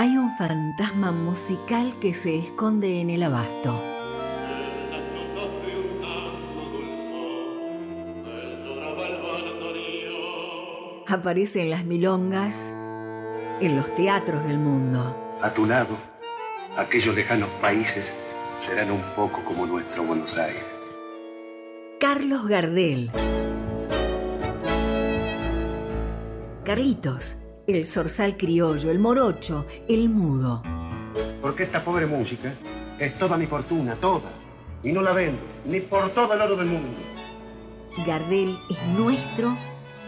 Hay 0.00 0.16
un 0.16 0.34
fantasma 0.34 1.12
musical 1.12 1.94
que 2.00 2.14
se 2.14 2.38
esconde 2.38 3.02
en 3.02 3.10
el 3.10 3.22
abasto. 3.22 3.78
Aparece 11.06 11.60
en 11.60 11.68
las 11.68 11.84
milongas, 11.84 12.72
en 13.60 13.76
los 13.76 13.94
teatros 13.94 14.42
del 14.44 14.56
mundo. 14.56 15.14
A 15.42 15.50
tu 15.50 15.66
lado, 15.66 15.98
aquellos 16.78 17.14
lejanos 17.14 17.50
países 17.60 18.06
serán 18.66 18.90
un 18.92 19.02
poco 19.14 19.44
como 19.44 19.66
nuestro 19.66 20.02
Buenos 20.04 20.34
Aires. 20.34 20.64
Carlos 22.00 22.48
Gardel. 22.48 23.10
Carlitos, 26.64 27.36
el 27.76 27.86
zorzal 27.86 28.36
criollo, 28.36 28.90
el 28.90 28.98
morocho, 28.98 29.66
el 29.88 30.08
mudo. 30.08 30.62
Porque 31.40 31.64
esta 31.64 31.84
pobre 31.84 32.06
música 32.06 32.52
es 32.98 33.18
toda 33.18 33.36
mi 33.36 33.46
fortuna, 33.46 33.94
toda. 33.94 34.30
Y 34.82 34.92
no 34.92 35.02
la 35.02 35.12
vendo, 35.12 35.40
ni 35.66 35.80
por 35.80 36.10
todo 36.10 36.32
el 36.34 36.40
oro 36.40 36.56
del 36.56 36.68
mundo. 36.68 36.88
Gardel 38.06 38.58
es 38.68 38.78
nuestro 38.96 39.56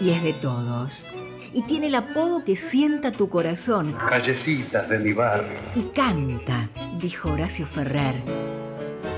y 0.01 0.11
es 0.11 0.23
de 0.23 0.33
todos. 0.33 1.07
Y 1.53 1.63
tiene 1.63 1.89
el 1.89 1.95
apodo 1.95 2.45
que 2.45 2.57
sienta 2.57 3.13
tu 3.13 3.29
corazón. 3.29 3.93
Callecitas 4.09 4.89
de 4.89 4.99
mi 4.99 5.13
barrio. 5.13 5.59
Y 5.75 5.83
canta, 5.95 6.69
dijo 6.99 7.31
Horacio 7.31 7.67
Ferrer. 7.67 8.52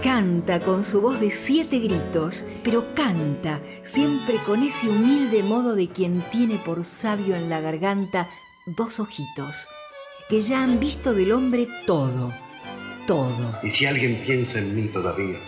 Canta 0.04 0.60
con 0.60 0.84
su 0.84 1.00
voz 1.00 1.18
de 1.18 1.30
siete 1.30 1.78
gritos, 1.78 2.44
pero 2.62 2.94
canta 2.94 3.62
siempre 3.84 4.36
con 4.44 4.62
ese 4.62 4.86
humilde 4.86 5.42
modo 5.42 5.74
de 5.74 5.88
quien 5.88 6.20
tiene 6.30 6.56
por 6.56 6.84
sabio 6.84 7.34
en 7.34 7.48
la 7.48 7.62
garganta 7.62 8.28
dos 8.66 9.00
ojitos, 9.00 9.66
que 10.28 10.40
ya 10.40 10.62
han 10.62 10.78
visto 10.78 11.14
del 11.14 11.32
hombre 11.32 11.66
todo, 11.86 12.34
todo. 13.06 13.58
Y 13.62 13.70
si 13.70 13.86
alguien 13.86 14.22
piensa 14.26 14.58
en 14.58 14.74
mí 14.74 14.88
todavía, 14.88 15.38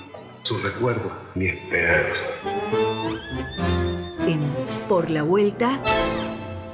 su 0.44 0.56
recuerdo, 0.56 1.12
mi 1.34 1.48
esperanza. 1.48 2.20
En 4.26 4.40
Por 4.88 5.10
la 5.10 5.22
Vuelta, 5.22 5.82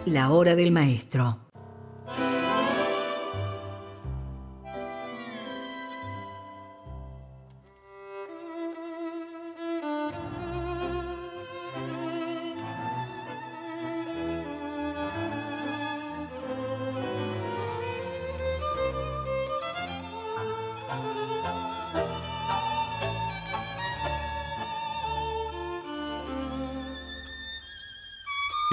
la 0.07 0.31
hora 0.31 0.55
del 0.55 0.71
maestro. 0.71 1.52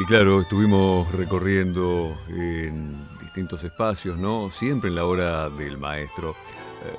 Claro, 0.09 0.41
estuvimos 0.41 1.11
recorriendo 1.11 2.17
en 2.29 2.97
distintos 3.21 3.63
espacios, 3.63 4.17
¿no? 4.17 4.49
Siempre 4.49 4.89
en 4.89 4.95
la 4.95 5.05
hora 5.05 5.51
del 5.51 5.77
maestro. 5.77 6.35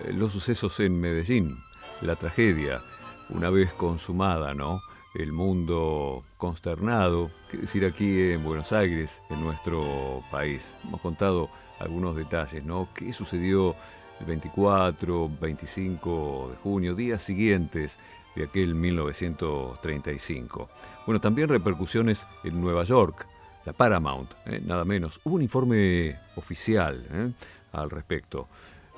Eh, 0.06 0.12
los 0.12 0.30
sucesos 0.30 0.78
en 0.78 1.00
Medellín, 1.00 1.58
la 2.02 2.14
tragedia, 2.14 2.80
una 3.28 3.50
vez 3.50 3.72
consumada, 3.72 4.54
¿no? 4.54 4.80
El 5.16 5.32
mundo 5.32 6.22
consternado, 6.36 7.32
qué 7.50 7.56
decir 7.56 7.84
aquí 7.84 8.30
en 8.30 8.44
Buenos 8.44 8.70
Aires, 8.70 9.20
en 9.28 9.42
nuestro 9.42 10.22
país. 10.30 10.76
Hemos 10.84 11.00
contado 11.00 11.50
algunos 11.80 12.14
detalles, 12.14 12.64
¿no? 12.64 12.90
¿Qué 12.94 13.12
sucedió 13.12 13.74
el 14.20 14.26
24, 14.26 15.28
25 15.40 16.50
de 16.52 16.56
junio, 16.58 16.94
días 16.94 17.22
siguientes 17.24 17.98
de 18.34 18.44
aquel 18.44 18.74
1935? 18.74 20.68
Bueno, 21.06 21.20
también 21.20 21.48
repercusiones 21.48 22.26
en 22.44 22.60
Nueva 22.60 22.84
York, 22.84 23.26
la 23.64 23.72
Paramount, 23.72 24.30
¿eh? 24.46 24.60
nada 24.64 24.84
menos. 24.84 25.20
Hubo 25.24 25.36
un 25.36 25.42
informe 25.42 26.16
oficial 26.36 27.06
¿eh? 27.12 27.32
al 27.72 27.90
respecto. 27.90 28.48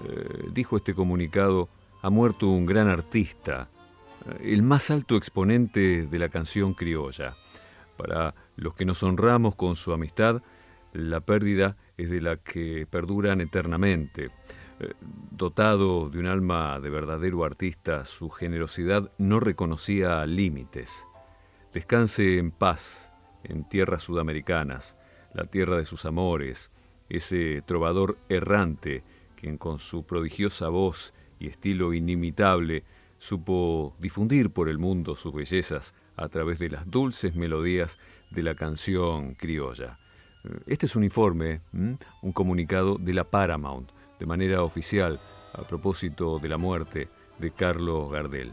Eh, 0.04 0.48
dijo 0.52 0.76
este 0.76 0.94
comunicado, 0.94 1.68
ha 2.02 2.10
muerto 2.10 2.48
un 2.48 2.66
gran 2.66 2.88
artista, 2.88 3.68
el 4.40 4.62
más 4.62 4.90
alto 4.90 5.16
exponente 5.16 6.06
de 6.06 6.18
la 6.18 6.28
canción 6.28 6.74
criolla. 6.74 7.34
Para 7.96 8.34
los 8.56 8.74
que 8.74 8.84
nos 8.84 9.02
honramos 9.02 9.54
con 9.54 9.76
su 9.76 9.92
amistad, 9.92 10.42
la 10.92 11.20
pérdida 11.20 11.76
es 11.96 12.10
de 12.10 12.20
la 12.20 12.36
que 12.36 12.86
perduran 12.88 13.40
eternamente. 13.40 14.30
Dotado 15.30 16.08
de 16.10 16.18
un 16.18 16.26
alma 16.26 16.78
de 16.80 16.90
verdadero 16.90 17.44
artista, 17.44 18.04
su 18.04 18.30
generosidad 18.30 19.10
no 19.18 19.40
reconocía 19.40 20.24
límites. 20.26 21.06
Descanse 21.72 22.38
en 22.38 22.50
paz 22.50 23.10
en 23.44 23.68
tierras 23.68 24.02
sudamericanas, 24.02 24.96
la 25.34 25.46
tierra 25.46 25.76
de 25.78 25.84
sus 25.84 26.04
amores, 26.04 26.70
ese 27.08 27.62
trovador 27.66 28.18
errante 28.28 29.02
quien 29.36 29.58
con 29.58 29.78
su 29.78 30.04
prodigiosa 30.04 30.68
voz 30.68 31.12
y 31.40 31.48
estilo 31.48 31.92
inimitable 31.92 32.84
supo 33.18 33.96
difundir 33.98 34.50
por 34.50 34.68
el 34.68 34.78
mundo 34.78 35.16
sus 35.16 35.32
bellezas 35.32 35.94
a 36.16 36.28
través 36.28 36.58
de 36.58 36.70
las 36.70 36.88
dulces 36.88 37.34
melodías 37.34 37.98
de 38.30 38.42
la 38.42 38.54
canción 38.54 39.34
criolla. 39.34 39.98
Este 40.66 40.86
es 40.86 40.96
un 40.96 41.04
informe, 41.04 41.60
un 41.72 42.32
comunicado 42.32 42.98
de 42.98 43.14
la 43.14 43.24
Paramount, 43.24 43.90
de 44.22 44.26
manera 44.26 44.62
oficial, 44.62 45.18
a 45.52 45.62
propósito 45.62 46.38
de 46.38 46.48
la 46.48 46.56
muerte 46.56 47.08
de 47.40 47.50
Carlos 47.50 48.12
Gardel. 48.12 48.52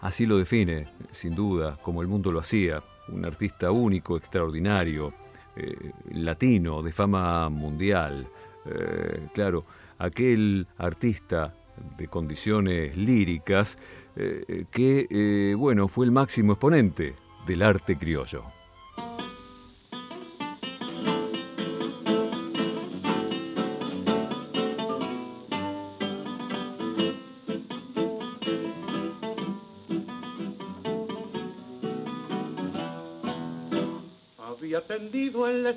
Así 0.00 0.24
lo 0.24 0.38
define, 0.38 0.86
sin 1.10 1.34
duda, 1.34 1.76
como 1.82 2.00
el 2.00 2.08
mundo 2.08 2.32
lo 2.32 2.40
hacía, 2.40 2.82
un 3.08 3.22
artista 3.26 3.70
único, 3.70 4.16
extraordinario, 4.16 5.12
eh, 5.56 5.92
latino, 6.12 6.82
de 6.82 6.90
fama 6.90 7.50
mundial. 7.50 8.26
Eh, 8.64 9.28
claro, 9.34 9.66
aquel 9.98 10.66
artista 10.78 11.52
de 11.98 12.08
condiciones 12.08 12.96
líricas 12.96 13.78
eh, 14.16 14.64
que, 14.70 15.54
bueno, 15.58 15.86
fue 15.86 16.06
el 16.06 16.12
máximo 16.12 16.52
exponente 16.52 17.14
del 17.46 17.60
arte 17.60 17.98
criollo. 17.98 18.44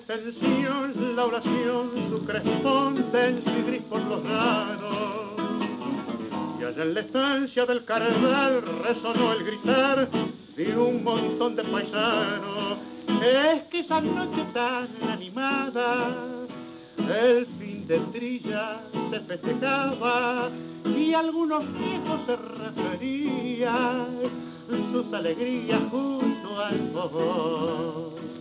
En 0.10 1.16
la 1.18 1.26
oración, 1.26 1.92
su 2.10 2.26
crespón 2.26 3.12
denso 3.12 3.50
y 3.50 3.62
gris 3.64 3.82
por 3.90 4.02
los 4.02 4.24
lados. 4.24 5.34
Y 6.60 6.64
allá 6.64 6.84
en 6.84 6.94
la 6.94 7.00
estancia 7.02 7.66
del 7.66 7.84
carnal 7.84 8.62
resonó 8.84 9.34
el 9.34 9.44
gritar 9.44 10.10
de 10.56 10.78
un 10.78 11.04
montón 11.04 11.58
de 11.58 11.64
paisanos. 11.64 12.78
Es 13.22 13.64
que 13.64 13.80
esa 13.82 14.00
noche 14.00 14.46
tan 14.54 14.88
animada, 15.10 16.16
el 16.98 17.46
fin 17.60 17.86
de 17.88 18.00
trilla 18.14 18.80
se 19.12 19.20
festejaba 19.22 20.50
y 20.86 21.14
algunos 21.14 21.64
viejos 21.74 22.22
se 22.26 22.36
referían 22.38 24.08
sus 24.94 25.14
alegrías 25.14 25.82
junto 25.92 26.60
al 26.62 26.92
fogón. 26.94 28.37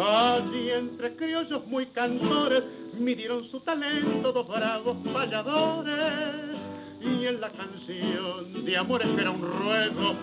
Allí 0.00 0.70
entre 0.70 1.14
criollos 1.14 1.66
muy 1.66 1.84
cantores 1.86 2.64
midieron 2.98 3.44
su 3.50 3.60
talento 3.60 4.32
dos 4.32 4.48
bravos 4.48 4.96
falladores 5.12 6.56
y 7.02 7.26
en 7.26 7.38
la 7.38 7.50
canción 7.50 8.64
de 8.64 8.76
amores 8.78 9.08
que 9.14 9.20
era 9.20 9.30
un 9.30 9.42
ruego 9.42 10.14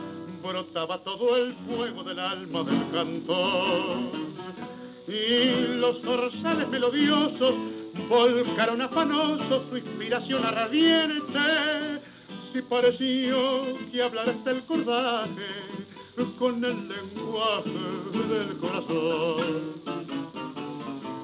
brotaba 0.41 1.03
todo 1.03 1.37
el 1.37 1.53
fuego 1.67 2.03
del 2.03 2.17
alma 2.17 2.63
del 2.63 2.91
cantor. 2.91 3.97
Y 5.07 5.77
los 5.77 6.01
zorzales 6.01 6.67
melodiosos 6.69 7.53
volcaron 8.09 8.81
afanosos 8.81 9.63
su 9.69 9.77
inspiración 9.77 10.43
ardiente 10.43 12.01
si 12.51 12.61
pareció 12.63 13.77
que 13.91 14.01
hablara 14.01 14.33
el 14.45 14.63
cordaje 14.65 15.76
con 16.39 16.65
el 16.65 16.87
lenguaje 16.87 17.69
del 18.27 18.57
corazón. 18.57 19.73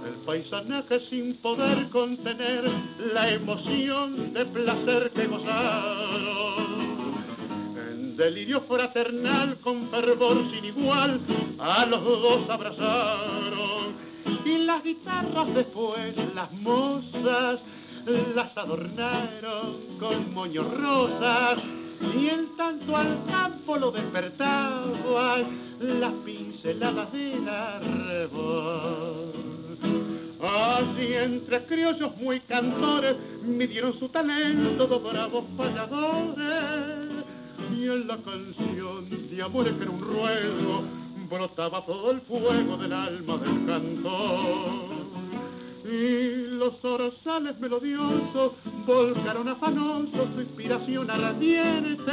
El 0.06 0.14
paisanaje 0.26 1.00
sin 1.10 1.36
poder 1.38 1.90
contener 1.90 2.64
la 3.12 3.32
emoción 3.32 4.34
de 4.34 4.46
placer 4.46 5.12
que 5.16 5.26
gozaron. 5.26 6.74
En 7.76 8.16
delirio 8.18 8.62
fraternal 8.62 9.58
con 9.62 9.90
fervor 9.90 10.52
sin 10.52 10.66
igual 10.66 11.20
a 11.58 11.86
los 11.88 12.04
dos 12.04 12.50
abrazaron. 12.50 13.96
Y 14.46 14.58
las 14.60 14.84
guitarras 14.84 15.56
después, 15.56 16.16
las 16.36 16.52
mozas, 16.52 17.60
las 18.36 18.56
adornaron 18.56 19.98
con 20.00 20.34
moños 20.36 20.72
rosas 20.72 21.58
y 22.16 22.30
en 22.30 22.56
tanto 22.58 22.96
al 22.96 23.26
campo 23.26 23.78
lo 23.78 23.92
despertaban 23.92 25.46
las 25.80 26.14
pinceladas 26.26 27.12
del 27.12 27.48
arrebol. 27.48 29.34
Así 30.42 31.14
entre 31.14 31.64
criollos 31.66 32.18
muy 32.18 32.42
cantores 32.42 33.16
midieron 33.44 33.98
su 34.00 34.10
talento 34.10 34.88
dos 34.88 35.04
bravos 35.04 35.46
falladores 35.56 37.26
y 37.74 37.88
en 37.88 38.08
la 38.08 38.18
canción 38.18 39.10
de 39.10 39.42
amores 39.42 39.74
que 39.76 39.84
era 39.84 39.92
un 39.92 40.02
ruego 40.02 40.84
brotaba 41.30 41.86
todo 41.86 42.12
el 42.12 42.22
fuego 42.22 42.78
del 42.78 42.94
alma 42.94 43.38
del 43.38 43.66
cantor 43.66 45.03
y 45.86 46.48
los 46.58 46.84
orzales 46.84 47.60
melodiosos 47.60 48.54
volcaron 48.86 49.48
afanosos 49.50 50.30
su 50.36 50.42
inspiración 50.42 51.10
ardiente. 51.10 52.12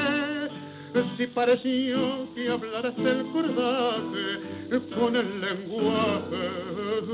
Si 1.17 1.27
pareció 1.29 2.35
que 2.35 2.49
hablaras 2.49 2.97
del 2.97 3.25
cordaje 3.31 4.41
con 4.95 5.15
el 5.15 5.41
lenguaje 5.41 6.51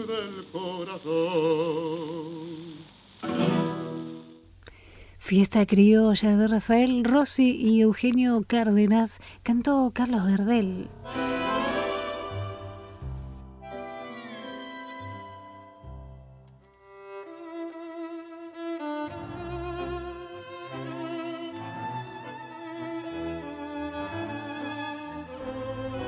del 0.07 0.47
corazón. 0.51 2.37
Fiesta 5.19 5.67
criolla 5.67 6.37
de 6.37 6.47
Rafael 6.47 7.05
Rossi 7.05 7.57
y 7.57 7.81
Eugenio 7.81 8.45
Cárdenas 8.47 9.21
cantó 9.43 9.91
Carlos 9.93 10.25
Gardel. 10.25 10.89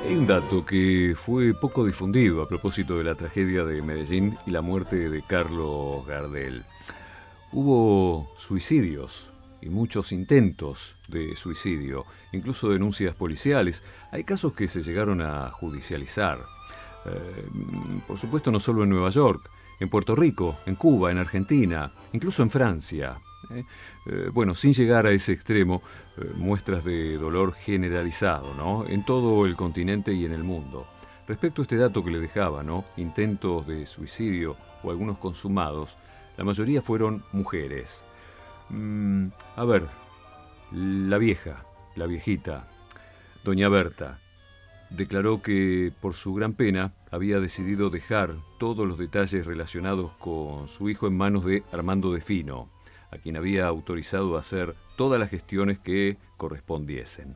Hay 0.09 0.15
un 0.15 0.25
dato 0.25 0.65
que 0.65 1.13
fue 1.15 1.53
poco 1.53 1.85
difundido 1.85 2.41
a 2.41 2.47
propósito 2.47 2.97
de 2.97 3.03
la 3.03 3.13
tragedia 3.13 3.63
de 3.63 3.83
Medellín 3.83 4.39
y 4.47 4.49
la 4.49 4.63
muerte 4.63 5.07
de 5.07 5.21
Carlos 5.21 6.03
Gardel. 6.07 6.63
Hubo 7.51 8.27
suicidios 8.35 9.29
y 9.61 9.69
muchos 9.69 10.11
intentos 10.11 10.95
de 11.09 11.35
suicidio, 11.35 12.07
incluso 12.31 12.69
denuncias 12.69 13.13
policiales. 13.13 13.83
Hay 14.11 14.23
casos 14.23 14.53
que 14.53 14.67
se 14.67 14.81
llegaron 14.81 15.21
a 15.21 15.51
judicializar. 15.51 16.39
Eh, 17.05 17.47
por 18.07 18.17
supuesto, 18.17 18.49
no 18.49 18.59
solo 18.59 18.81
en 18.81 18.89
Nueva 18.89 19.11
York, 19.11 19.47
en 19.79 19.91
Puerto 19.91 20.15
Rico, 20.15 20.57
en 20.65 20.73
Cuba, 20.73 21.11
en 21.11 21.19
Argentina, 21.19 21.91
incluso 22.13 22.41
en 22.41 22.49
Francia. 22.49 23.19
¿Eh? 23.51 23.63
Eh, 24.07 24.29
bueno, 24.33 24.55
sin 24.55 24.73
llegar 24.73 25.05
a 25.05 25.11
ese 25.11 25.33
extremo, 25.33 25.81
muestras 26.35 26.83
de 26.83 27.17
dolor 27.17 27.53
generalizado, 27.53 28.53
¿no? 28.55 28.85
En 28.87 29.05
todo 29.05 29.45
el 29.45 29.55
continente 29.55 30.13
y 30.13 30.25
en 30.25 30.33
el 30.33 30.43
mundo. 30.43 30.87
Respecto 31.27 31.61
a 31.61 31.63
este 31.63 31.77
dato 31.77 32.03
que 32.03 32.11
le 32.11 32.19
dejaba, 32.19 32.63
¿no? 32.63 32.85
Intentos 32.97 33.67
de 33.67 33.85
suicidio 33.85 34.57
o 34.83 34.89
algunos 34.89 35.17
consumados, 35.17 35.95
la 36.37 36.43
mayoría 36.43 36.81
fueron 36.81 37.23
mujeres. 37.31 38.03
Mm, 38.69 39.27
a 39.55 39.65
ver, 39.65 39.87
la 40.71 41.17
vieja, 41.17 41.65
la 41.95 42.05
viejita, 42.05 42.67
doña 43.43 43.69
Berta, 43.69 44.19
declaró 44.89 45.41
que 45.41 45.91
por 46.01 46.13
su 46.13 46.33
gran 46.33 46.53
pena 46.53 46.93
había 47.11 47.39
decidido 47.39 47.89
dejar 47.89 48.35
todos 48.57 48.87
los 48.87 48.97
detalles 48.97 49.45
relacionados 49.45 50.11
con 50.19 50.67
su 50.67 50.89
hijo 50.89 51.07
en 51.07 51.17
manos 51.17 51.45
de 51.45 51.63
Armando 51.71 52.11
de 52.11 52.21
Fino, 52.21 52.69
a 53.11 53.17
quien 53.17 53.37
había 53.37 53.67
autorizado 53.67 54.37
a 54.37 54.39
hacer 54.39 54.75
todas 54.95 55.19
las 55.19 55.29
gestiones 55.29 55.79
que 55.79 56.17
correspondiesen. 56.37 57.35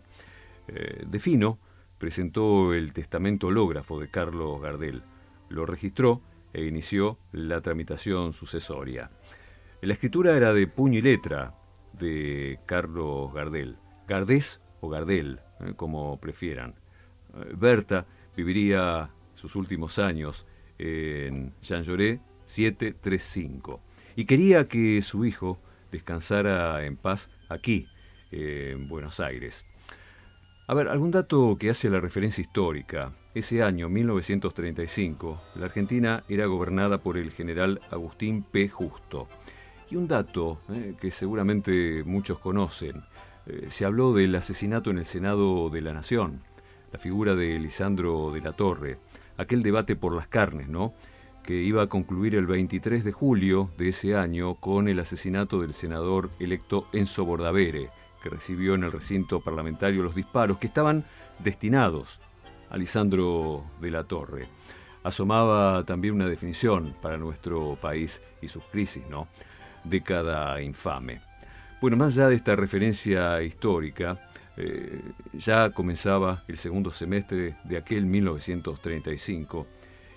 Eh, 0.67 1.03
de 1.05 1.19
Fino 1.19 1.59
presentó 1.97 2.73
el 2.73 2.93
testamento 2.93 3.47
hológrafo 3.47 3.99
de 3.99 4.09
Carlos 4.09 4.61
Gardel, 4.61 5.03
lo 5.49 5.65
registró 5.65 6.21
e 6.53 6.65
inició 6.65 7.17
la 7.31 7.61
tramitación 7.61 8.33
sucesoria. 8.33 9.09
La 9.81 9.93
escritura 9.93 10.35
era 10.37 10.53
de 10.53 10.67
puño 10.67 10.99
y 10.99 11.01
letra 11.01 11.55
de 11.93 12.59
Carlos 12.65 13.33
Gardel, 13.33 13.77
Gardés 14.07 14.61
o 14.81 14.89
Gardel, 14.89 15.39
eh, 15.59 15.73
como 15.75 16.19
prefieran. 16.19 16.75
Eh, 17.35 17.53
Berta 17.55 18.05
viviría 18.35 19.09
sus 19.33 19.55
últimos 19.55 19.99
años 19.99 20.45
en 20.77 21.53
Jean 21.61 21.83
Jaurès 21.83 22.19
735 22.45 23.81
y 24.15 24.25
quería 24.25 24.67
que 24.67 25.01
su 25.01 25.25
hijo 25.25 25.59
descansara 25.91 26.85
en 26.85 26.97
paz 26.97 27.29
aquí, 27.49 27.87
en 28.31 28.87
Buenos 28.87 29.19
Aires. 29.19 29.65
A 30.65 30.73
ver, 30.73 30.87
algún 30.87 31.11
dato 31.11 31.57
que 31.59 31.69
hace 31.69 31.89
la 31.89 31.99
referencia 31.99 32.41
histórica. 32.41 33.11
Ese 33.35 33.61
año, 33.63 33.89
1935, 33.89 35.41
la 35.55 35.65
Argentina 35.65 36.23
era 36.29 36.45
gobernada 36.45 36.99
por 36.99 37.17
el 37.17 37.31
general 37.31 37.81
Agustín 37.91 38.43
P. 38.43 38.69
Justo. 38.69 39.27
Y 39.89 39.97
un 39.97 40.07
dato 40.07 40.61
eh, 40.69 40.95
que 41.01 41.11
seguramente 41.11 42.03
muchos 42.05 42.39
conocen. 42.39 43.03
Eh, 43.45 43.67
se 43.69 43.83
habló 43.83 44.13
del 44.13 44.33
asesinato 44.35 44.89
en 44.89 44.99
el 44.99 45.05
Senado 45.05 45.69
de 45.69 45.81
la 45.81 45.91
Nación, 45.91 46.41
la 46.93 46.99
figura 46.99 47.35
de 47.35 47.59
Lisandro 47.59 48.31
de 48.31 48.39
la 48.39 48.53
Torre, 48.53 48.99
aquel 49.35 49.63
debate 49.63 49.97
por 49.97 50.15
las 50.15 50.27
carnes, 50.27 50.69
¿no? 50.69 50.93
Que 51.43 51.61
iba 51.61 51.83
a 51.83 51.87
concluir 51.87 52.35
el 52.35 52.47
23 52.47 53.03
de 53.03 53.11
julio 53.11 53.69
de 53.77 53.89
ese 53.89 54.15
año 54.15 54.55
con 54.55 54.87
el 54.87 54.99
asesinato 54.99 55.59
del 55.59 55.73
senador 55.73 56.29
electo 56.39 56.87
Enzo 56.93 57.25
Bordavere, 57.25 57.89
que 58.21 58.29
recibió 58.29 58.75
en 58.75 58.83
el 58.83 58.91
recinto 58.91 59.41
parlamentario 59.41 60.01
los 60.01 60.15
disparos 60.15 60.57
que 60.57 60.67
estaban 60.67 61.05
destinados 61.39 62.21
a 62.69 62.77
Lisandro 62.77 63.65
de 63.81 63.91
la 63.91 64.05
Torre. 64.05 64.47
Asomaba 65.03 65.83
también 65.83 66.15
una 66.15 66.27
definición 66.27 66.95
para 67.01 67.17
nuestro 67.17 67.77
país 67.81 68.21
y 68.41 68.47
sus 68.47 68.63
crisis, 68.63 69.03
¿no? 69.09 69.27
Década 69.83 70.61
infame. 70.61 71.19
Bueno, 71.81 71.97
más 71.97 72.17
allá 72.17 72.29
de 72.29 72.35
esta 72.35 72.55
referencia 72.55 73.43
histórica, 73.43 74.17
eh, 74.55 75.01
ya 75.33 75.71
comenzaba 75.71 76.43
el 76.47 76.57
segundo 76.57 76.89
semestre 76.89 77.57
de 77.65 77.77
aquel 77.77 78.05
1935 78.05 79.67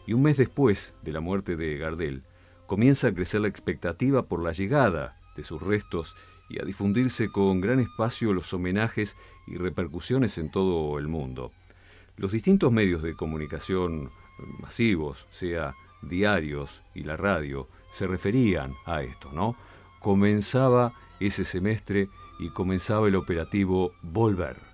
y 0.06 0.12
un 0.12 0.22
mes 0.22 0.36
después 0.36 0.94
de 1.02 1.12
la 1.12 1.20
muerte 1.20 1.56
de 1.56 1.76
Gardel, 1.78 2.22
comienza 2.66 3.08
a 3.08 3.14
crecer 3.14 3.40
la 3.40 3.48
expectativa 3.48 4.26
por 4.26 4.42
la 4.42 4.52
llegada 4.52 5.16
de 5.36 5.42
sus 5.42 5.60
restos 5.62 6.16
y 6.48 6.60
a 6.60 6.64
difundirse 6.64 7.28
con 7.30 7.60
gran 7.60 7.80
espacio 7.80 8.32
los 8.32 8.52
homenajes 8.54 9.16
y 9.46 9.56
repercusiones 9.56 10.38
en 10.38 10.50
todo 10.50 10.98
el 10.98 11.08
mundo. 11.08 11.52
Los 12.16 12.32
distintos 12.32 12.72
medios 12.72 13.02
de 13.02 13.14
comunicación 13.14 14.10
masivos, 14.60 15.26
sea 15.30 15.74
diarios 16.02 16.82
y 16.94 17.02
la 17.02 17.16
radio, 17.16 17.68
se 17.90 18.06
referían 18.06 18.72
a 18.84 19.02
esto, 19.02 19.30
¿no? 19.32 19.56
Comenzaba 20.00 20.92
ese 21.20 21.44
semestre 21.44 22.08
y 22.38 22.50
comenzaba 22.50 23.08
el 23.08 23.16
operativo 23.16 23.92
Volver. 24.02 24.65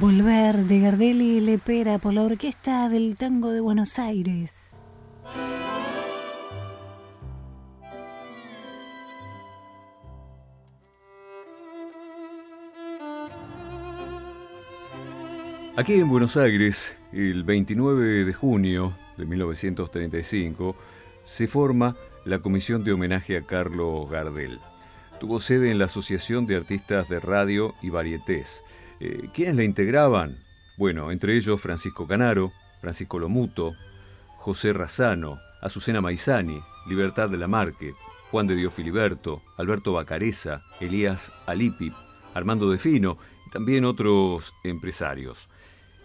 Volver 0.00 0.58
de 0.66 0.78
Gardel 0.78 1.20
y 1.20 1.40
Lepera 1.40 1.98
por 1.98 2.12
la 2.12 2.22
Orquesta 2.22 2.88
del 2.88 3.16
Tango 3.16 3.50
de 3.50 3.58
Buenos 3.58 3.98
Aires. 3.98 4.80
Aquí 15.76 15.94
en 15.94 16.08
Buenos 16.08 16.36
Aires, 16.36 16.96
el 17.12 17.42
29 17.42 18.24
de 18.24 18.32
junio 18.32 18.96
de 19.16 19.26
1935, 19.26 20.76
se 21.24 21.48
forma 21.48 21.96
la 22.24 22.38
Comisión 22.38 22.84
de 22.84 22.92
Homenaje 22.92 23.36
a 23.36 23.42
Carlos 23.42 24.08
Gardel. 24.08 24.60
Tuvo 25.18 25.40
sede 25.40 25.72
en 25.72 25.78
la 25.80 25.86
Asociación 25.86 26.46
de 26.46 26.54
Artistas 26.54 27.08
de 27.08 27.18
Radio 27.18 27.74
y 27.82 27.90
Varietés. 27.90 28.62
Eh, 29.00 29.28
¿Quiénes 29.32 29.56
la 29.56 29.64
integraban? 29.64 30.36
Bueno, 30.76 31.10
entre 31.10 31.36
ellos 31.36 31.60
Francisco 31.60 32.06
Canaro, 32.06 32.52
Francisco 32.80 33.18
Lomuto, 33.18 33.74
José 34.36 34.72
Razano, 34.72 35.38
Azucena 35.60 36.00
Maizani, 36.00 36.60
Libertad 36.88 37.28
de 37.28 37.38
la 37.38 37.48
Marque, 37.48 37.94
Juan 38.30 38.46
de 38.46 38.56
Dios 38.56 38.74
Filiberto, 38.74 39.42
Alberto 39.56 39.92
Bacareza, 39.92 40.62
Elías 40.80 41.32
Alipi, 41.46 41.92
Armando 42.34 42.70
Defino 42.70 43.18
y 43.46 43.50
también 43.50 43.84
otros 43.84 44.52
empresarios. 44.64 45.48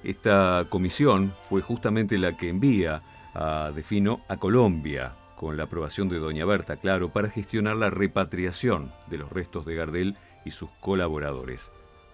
Esta 0.04 0.66
comisión 0.70 1.34
fue 1.42 1.62
justamente 1.62 2.18
la 2.18 2.36
que 2.36 2.50
envía 2.50 3.02
a 3.34 3.72
Defino 3.74 4.22
a 4.28 4.38
Colombia, 4.38 5.16
con 5.36 5.58
la 5.58 5.64
aprobación 5.64 6.10
de 6.10 6.20
Doña 6.20 6.46
Berta, 6.46 6.78
claro, 6.78 7.10
para 7.10 7.30
gestionar 7.30 7.76
la 7.76 7.90
repatriación 7.90 8.92
de 9.08 9.18
los 9.18 9.32
restos 9.32 9.66
de 9.66 9.76
Gardel 9.76 10.16
y 10.46 10.52
sus 10.52 10.70
colaboradores. 10.80 11.72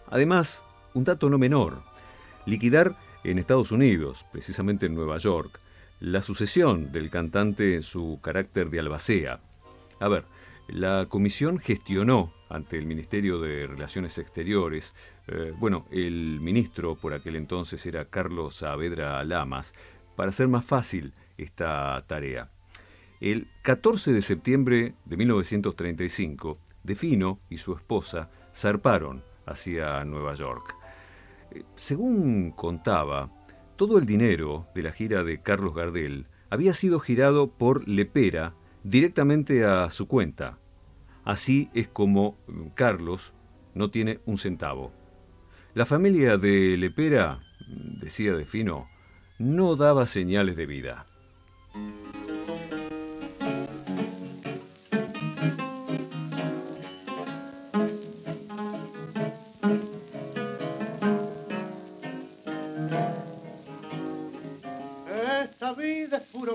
Además, 0.07 0.63
un 0.93 1.03
dato 1.03 1.29
no 1.29 1.38
menor, 1.38 1.84
liquidar 2.46 2.96
en 3.24 3.39
Estados 3.39 3.72
Unidos, 3.72 4.25
precisamente 4.31 4.86
en 4.86 4.96
Nueva 4.96 5.17
York, 5.17 5.60
la 6.00 6.22
sucesión 6.22 6.91
del 6.91 7.10
cantante 7.10 7.75
en 7.75 7.84
su 7.84 8.19
carácter 8.22 8.69
de 8.69 8.79
albacea. 8.79 9.41
A 10.00 10.08
ver, 10.08 10.25
la 10.67 11.08
comisión 11.10 11.60
gestionó 11.60 12.31
ante 12.50 12.77
el 12.77 12.86
Ministerio 12.86 13.39
de 13.39 13.67
Relaciones 13.67 14.17
Exteriores, 14.17 14.96
eh, 15.27 15.53
bueno, 15.58 15.86
el 15.91 16.39
ministro 16.39 16.96
por 16.96 17.13
aquel 17.13 17.36
entonces 17.36 17.86
era 17.86 18.05
Carlos 18.05 18.55
Saavedra 18.55 19.24
Lamas, 19.24 19.74
para 20.15 20.29
hacer 20.29 20.48
más 20.48 20.65
fácil 20.65 21.13
esta 21.38 22.03
tarea. 22.08 22.50
El 23.19 23.48
14 23.63 24.13
de 24.13 24.22
septiembre 24.22 24.93
de 25.05 25.17
1935, 25.17 26.58
Defino 26.84 27.39
y 27.50 27.58
su 27.58 27.74
esposa 27.74 28.29
zarparon 28.53 29.24
hacia 29.46 30.03
Nueva 30.05 30.34
York. 30.36 30.78
Según 31.75 32.51
contaba, 32.51 33.32
todo 33.75 33.98
el 33.98 34.06
dinero 34.06 34.68
de 34.75 34.84
la 34.84 34.91
gira 34.91 35.24
de 35.24 35.41
Carlos 35.41 35.74
Gardel 35.74 36.27
había 36.50 36.74
sido 36.74 37.00
girado 37.00 37.51
por 37.51 37.88
Lepera 37.88 38.53
directamente 38.84 39.65
a 39.65 39.89
su 39.89 40.08
cuenta. 40.08 40.60
Así 41.24 41.70
es 41.74 41.88
como 41.88 42.38
Carlos 42.75 43.34
no 43.74 43.89
tiene 43.91 44.20
un 44.25 44.38
centavo. 44.38 44.91
La 45.74 45.86
familia 45.86 46.38
de 46.38 46.75
Lepera, 46.77 47.39
decía 48.01 48.34
Defino, 48.34 48.88
no 49.38 49.75
daba 49.75 50.08
señales 50.08 50.56
de 50.56 50.65
vida. 50.65 51.06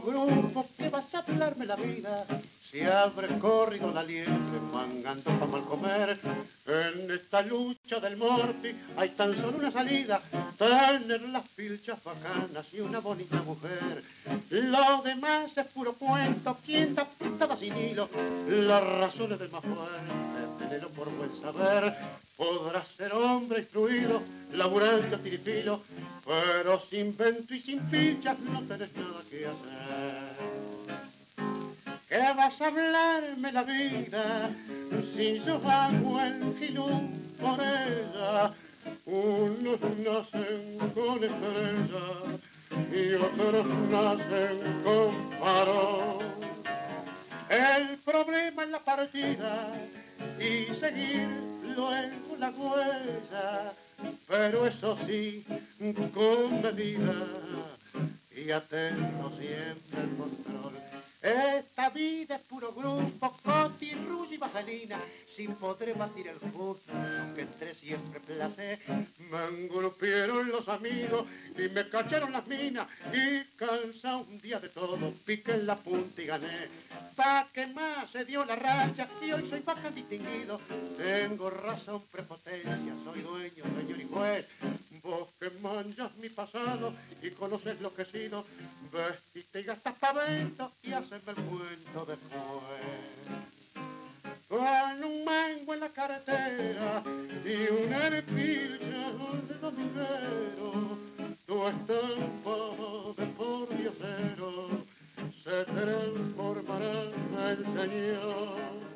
Grupo 0.01 0.67
que 0.77 0.89
vas 0.89 1.15
a 1.15 1.19
hablarme 1.19 1.67
la 1.67 1.77
vida. 1.77 2.27
Si 2.71 2.81
habré 2.81 3.39
corrido 3.39 3.93
la 3.93 4.03
liebre 4.03 4.61
mangando 4.73 5.25
para 5.25 5.47
mal 5.47 5.65
comer. 5.65 6.19
En 6.67 7.11
esta 7.11 7.43
lucha 7.43 8.01
del 8.01 8.17
morti 8.17 8.75
hay 8.97 9.11
tan 9.11 9.37
solo 9.37 9.59
una 9.59 9.71
salida, 9.71 10.23
tener 10.59 11.21
las 11.29 11.47
pilchas 11.51 12.03
bacanas 12.03 12.67
y 12.73 12.81
una 12.81 13.01
bonita 13.01 13.43
mujer. 13.43 14.03
Lo 14.51 15.03
demás 15.03 15.57
es 15.57 15.67
puro 15.69 15.93
cuento, 15.95 16.57
quien 16.65 16.95
da 16.95 17.07
pintada 17.19 17.57
sin 17.59 17.77
hilo, 17.77 18.09
las 18.49 18.83
razones 18.83 19.39
del 19.39 19.51
más 19.51 19.63
fuerte, 19.63 20.44
tenerlo 20.65 20.89
por 20.91 21.11
buen 21.11 21.41
saber. 21.41 21.95
Podrás 22.37 22.87
ser 22.97 23.13
hombre 23.13 23.61
instruido, 23.61 24.23
laburante 24.53 25.17
tirifilo, 25.19 25.83
pero 26.25 26.81
sin 26.91 27.17
vento 27.17 27.55
y 27.55 27.61
sin 27.61 27.81
pilchas 27.91 28.39
no 28.41 28.63
tenés 28.63 28.95
nada 28.97 29.23
que 29.31 29.47
hacer. 29.47 30.75
¿Qué 32.09 32.19
vas 32.19 32.61
a 32.61 32.67
hablarme 32.67 33.53
la 33.53 33.63
vida 33.63 34.51
si 35.15 35.43
yo 35.45 35.61
hago 35.69 36.21
el 36.21 36.39
por 37.41 37.61
ella? 37.61 38.53
Unos 39.07 39.81
nacen 39.81 40.79
con 40.95 41.25
estrella 41.25 42.39
y 42.93 43.15
otros 43.15 43.67
nacen 43.91 44.83
con 44.83 45.39
faro. 45.39 46.19
El 47.49 47.99
problema 47.99 48.65
es 48.65 48.71
la 48.71 48.81
partida 48.81 49.73
y 50.39 50.75
seguirlo 50.81 51.97
en 51.97 52.41
la 52.41 52.51
huella, 52.51 53.73
pero 54.27 54.67
eso 54.67 54.99
sí, 55.07 55.45
con 56.13 56.63
medida 56.63 57.15
y 58.35 58.51
atento 58.51 59.31
siempre 59.39 60.01
el 60.01 60.17
control. 60.17 60.75
Esta 61.25 61.89
vida 61.89 62.37
es 62.37 62.43
puro 62.43 62.75
grupo, 62.75 63.35
Coti, 63.43 63.93
y 64.31 64.37
Vaselina. 64.37 65.01
Si 65.35 65.49
podré 65.49 65.95
batir 65.95 66.29
el 66.29 66.39
justo, 66.53 66.93
que 67.35 67.41
entre 67.41 67.75
siempre 67.77 68.21
placer. 68.21 68.79
Me 69.19 69.45
engolpearon 69.47 70.51
los 70.51 70.69
amigos 70.69 71.27
y 71.57 71.67
me 71.71 71.89
cacharon 71.89 72.31
las 72.31 72.47
minas. 72.47 72.87
Y 73.11 73.43
cansa 73.57 74.19
un 74.19 74.39
día 74.39 74.61
de 74.61 74.69
todo, 74.69 74.99
piqué 75.25 75.53
en 75.53 75.67
la 75.67 75.77
punta 75.77 76.21
y 76.21 76.27
gané. 76.27 76.69
Pa' 77.17 77.49
que 77.55 77.69
más 77.69 78.11
se 78.11 78.27
dio 78.27 78.45
la 78.45 78.57
racha 78.57 79.09
y 79.23 79.33
hoy 79.33 79.49
soy 79.49 79.61
baja 79.61 79.91
distinguido. 79.91 80.61
Tengo 80.99 81.49
razón, 81.49 82.03
prepotencia, 82.13 82.95
soy 83.03 83.23
dueño, 83.23 83.65
señor 83.65 83.99
y 83.99 84.05
juez. 84.05 84.47
Manchas 85.85 86.17
mi 86.17 86.31
pasado 86.31 86.95
y 87.21 87.31
conoces 87.33 87.79
lo 87.83 87.93
que 87.93 88.03
he 88.03 88.07
sido, 88.07 88.47
vestiste 88.91 89.61
y 89.61 89.65
gastas 89.65 89.95
pavento 89.99 90.73
y 90.83 90.95
haces 90.95 91.21
el 91.27 91.35
cuento 91.35 92.07
después. 92.07 93.21
Con 94.49 95.05
un 95.05 95.25
mango 95.27 95.75
en 95.75 95.81
la 95.81 95.91
carretera 95.91 97.03
y 97.45 97.85
una 97.85 98.07
arpilla 98.07 99.13
de 99.47 99.55
dominguero, 99.61 100.99
tu 101.47 101.69
estampa 101.69 102.57
de 103.19 103.27
por 103.37 103.77
diosero 103.77 104.87
se 105.43 105.65
transformará 105.67 107.03
en 107.51 107.65
señor 107.75 108.94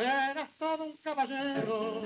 serás 0.00 0.50
todo 0.58 0.84
un 0.84 0.96
caballero 1.04 2.02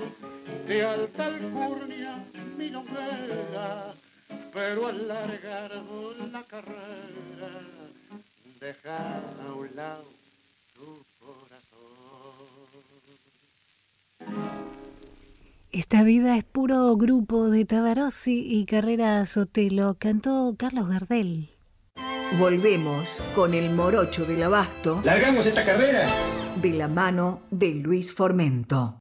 de 0.67 0.83
alta 0.83 1.27
alcurnia, 1.27 2.27
mi 2.57 2.69
nombrera, 2.69 3.95
pero 4.51 4.87
al 4.87 5.07
largar 5.07 5.71
la 6.31 6.43
carrera, 6.43 7.51
dejar 8.59 9.23
a 9.47 9.53
un 9.53 9.75
lado 9.75 10.09
tu 10.73 11.05
corazón. 11.19 11.85
Esta 15.71 16.03
vida 16.03 16.37
es 16.37 16.43
puro 16.43 16.95
grupo 16.97 17.49
de 17.49 17.63
Tabarossi 17.65 18.45
y 18.45 18.65
Carrera 18.65 19.25
Sotelo, 19.25 19.95
cantó 19.97 20.55
Carlos 20.57 20.89
Gardel. 20.89 21.54
Volvemos 22.33 23.23
con 23.33 23.53
el 23.53 23.69
morocho 23.73 24.25
del 24.25 24.43
abasto. 24.43 24.99
¿Largamos 25.05 25.45
esta 25.45 25.63
carrera? 25.63 26.05
De 26.61 26.71
la 26.71 26.89
mano 26.89 27.43
de 27.49 27.75
Luis 27.75 28.13
Formento. 28.13 28.99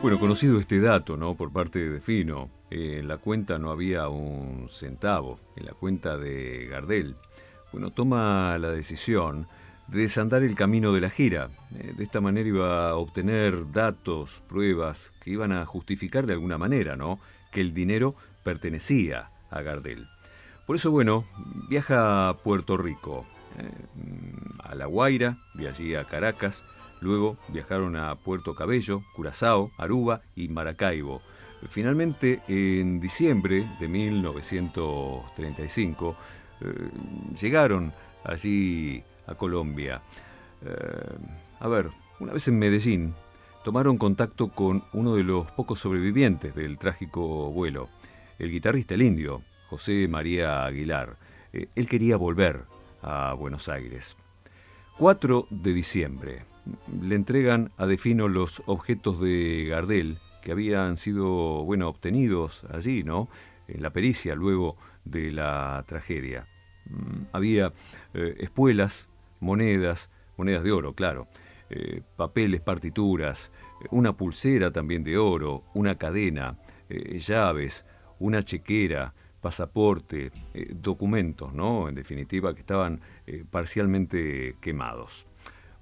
Bueno, 0.00 0.20
conocido 0.20 0.60
este 0.60 0.78
dato, 0.78 1.16
¿no? 1.16 1.34
Por 1.34 1.50
parte 1.50 1.80
de 1.80 1.88
Defino, 1.88 2.50
eh, 2.70 2.98
en 3.00 3.08
la 3.08 3.16
cuenta 3.16 3.58
no 3.58 3.72
había 3.72 4.08
un 4.08 4.68
centavo, 4.70 5.40
en 5.56 5.66
la 5.66 5.72
cuenta 5.72 6.16
de 6.16 6.68
Gardel. 6.70 7.16
Bueno, 7.72 7.90
toma 7.90 8.56
la 8.58 8.70
decisión 8.70 9.48
de 9.88 10.00
desandar 10.00 10.42
el 10.42 10.54
camino 10.54 10.92
de 10.92 11.00
la 11.00 11.10
gira. 11.10 11.48
Eh, 11.74 11.94
de 11.96 12.04
esta 12.04 12.20
manera 12.20 12.48
iba 12.48 12.90
a 12.90 12.96
obtener 12.96 13.72
datos, 13.72 14.42
pruebas 14.48 15.12
que 15.20 15.30
iban 15.30 15.52
a 15.52 15.64
justificar 15.66 16.26
de 16.26 16.34
alguna 16.34 16.58
manera, 16.58 16.96
¿no? 16.96 17.18
Que 17.50 17.60
el 17.60 17.74
dinero 17.74 18.14
pertenecía 18.44 19.30
a 19.50 19.62
Gardel. 19.62 20.06
Por 20.66 20.76
eso, 20.76 20.90
bueno, 20.90 21.24
viaja 21.68 22.28
a 22.28 22.36
Puerto 22.36 22.76
Rico, 22.76 23.24
eh, 23.58 23.70
a 24.62 24.74
La 24.74 24.84
Guaira, 24.86 25.38
de 25.54 25.68
allí 25.68 25.94
a 25.94 26.04
Caracas, 26.04 26.64
luego 27.00 27.38
viajaron 27.48 27.96
a 27.96 28.14
Puerto 28.16 28.54
Cabello, 28.54 29.00
Curazao, 29.16 29.70
Aruba 29.78 30.20
y 30.36 30.48
Maracaibo. 30.48 31.22
Finalmente, 31.70 32.42
en 32.46 33.00
diciembre 33.00 33.66
de 33.80 33.88
1935, 33.88 36.16
eh, 36.60 36.90
llegaron 37.40 37.94
allí 38.24 39.02
a 39.28 39.34
Colombia. 39.34 40.02
Eh, 40.64 41.16
a 41.60 41.68
ver, 41.68 41.90
una 42.20 42.32
vez 42.32 42.48
en 42.48 42.58
Medellín, 42.58 43.14
tomaron 43.64 43.98
contacto 43.98 44.48
con 44.48 44.82
uno 44.92 45.14
de 45.14 45.24
los 45.24 45.50
pocos 45.52 45.78
sobrevivientes 45.78 46.54
del 46.54 46.78
trágico 46.78 47.52
vuelo, 47.52 47.88
el 48.38 48.50
guitarrista 48.50 48.94
el 48.94 49.02
indio, 49.02 49.42
José 49.68 50.08
María 50.08 50.64
Aguilar. 50.64 51.16
Eh, 51.52 51.68
él 51.74 51.88
quería 51.88 52.16
volver 52.16 52.64
a 53.02 53.34
Buenos 53.34 53.68
Aires. 53.68 54.16
4 54.98 55.46
de 55.50 55.72
diciembre. 55.72 56.44
Le 57.00 57.14
entregan 57.14 57.70
a 57.76 57.86
Defino 57.86 58.28
los 58.28 58.62
objetos 58.66 59.20
de 59.20 59.66
Gardel 59.68 60.18
que 60.42 60.52
habían 60.52 60.96
sido, 60.96 61.64
bueno, 61.64 61.88
obtenidos 61.88 62.64
allí, 62.72 63.02
¿no? 63.02 63.28
En 63.66 63.82
la 63.82 63.90
pericia 63.90 64.34
luego 64.34 64.76
de 65.04 65.30
la 65.32 65.84
tragedia. 65.86 66.46
Mm, 66.86 67.26
había 67.32 67.72
eh, 68.14 68.36
espuelas, 68.40 69.07
monedas, 69.40 70.10
monedas 70.36 70.62
de 70.64 70.72
oro, 70.72 70.94
claro, 70.94 71.28
eh, 71.70 72.02
papeles, 72.16 72.60
partituras, 72.60 73.52
una 73.90 74.16
pulsera 74.16 74.70
también 74.70 75.04
de 75.04 75.18
oro, 75.18 75.64
una 75.74 75.96
cadena, 75.96 76.58
eh, 76.88 77.18
llaves, 77.18 77.84
una 78.18 78.42
chequera, 78.42 79.14
pasaporte, 79.40 80.32
documentos, 80.70 81.54
¿no? 81.54 81.88
En 81.88 81.94
definitiva, 81.94 82.54
que 82.54 82.60
estaban 82.60 83.00
parcialmente 83.52 84.56
quemados. 84.60 85.28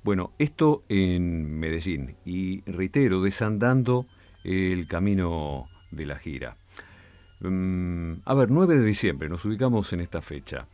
Bueno, 0.07 0.35
esto 0.39 0.85
en 0.89 1.59
Medellín 1.59 2.17
y 2.25 2.61
reitero, 2.71 3.23
desandando 3.23 4.07
el 4.45 4.87
camino 4.87 5.67
de 5.91 6.07
la 6.07 6.17
gira. 6.17 6.57
Mm, 7.41 8.21
a 8.25 8.35
ver, 8.35 8.51
9 8.51 8.77
de 8.77 8.85
diciembre, 8.85 9.29
nos 9.29 9.45
ubicamos 9.45 9.93
en 9.93 10.01
esta 10.01 10.23
fecha. 10.23 10.69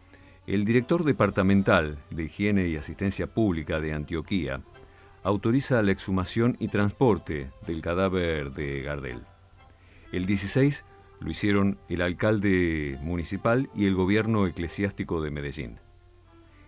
El 0.46 0.64
director 0.64 1.04
departamental 1.04 1.98
de 2.10 2.24
Higiene 2.24 2.66
y 2.66 2.76
Asistencia 2.76 3.28
Pública 3.28 3.80
de 3.80 3.92
Antioquía 3.92 4.60
autoriza 5.22 5.80
la 5.82 5.92
exhumación 5.92 6.56
y 6.58 6.66
transporte 6.66 7.52
del 7.64 7.80
cadáver 7.80 8.50
de 8.52 8.82
Gardel. 8.82 9.22
El 10.10 10.26
16 10.26 10.84
lo 11.20 11.30
hicieron 11.30 11.78
el 11.88 12.02
alcalde 12.02 12.98
municipal 13.02 13.70
y 13.72 13.86
el 13.86 13.94
gobierno 13.94 14.48
eclesiástico 14.48 15.22
de 15.22 15.30
Medellín. 15.30 15.78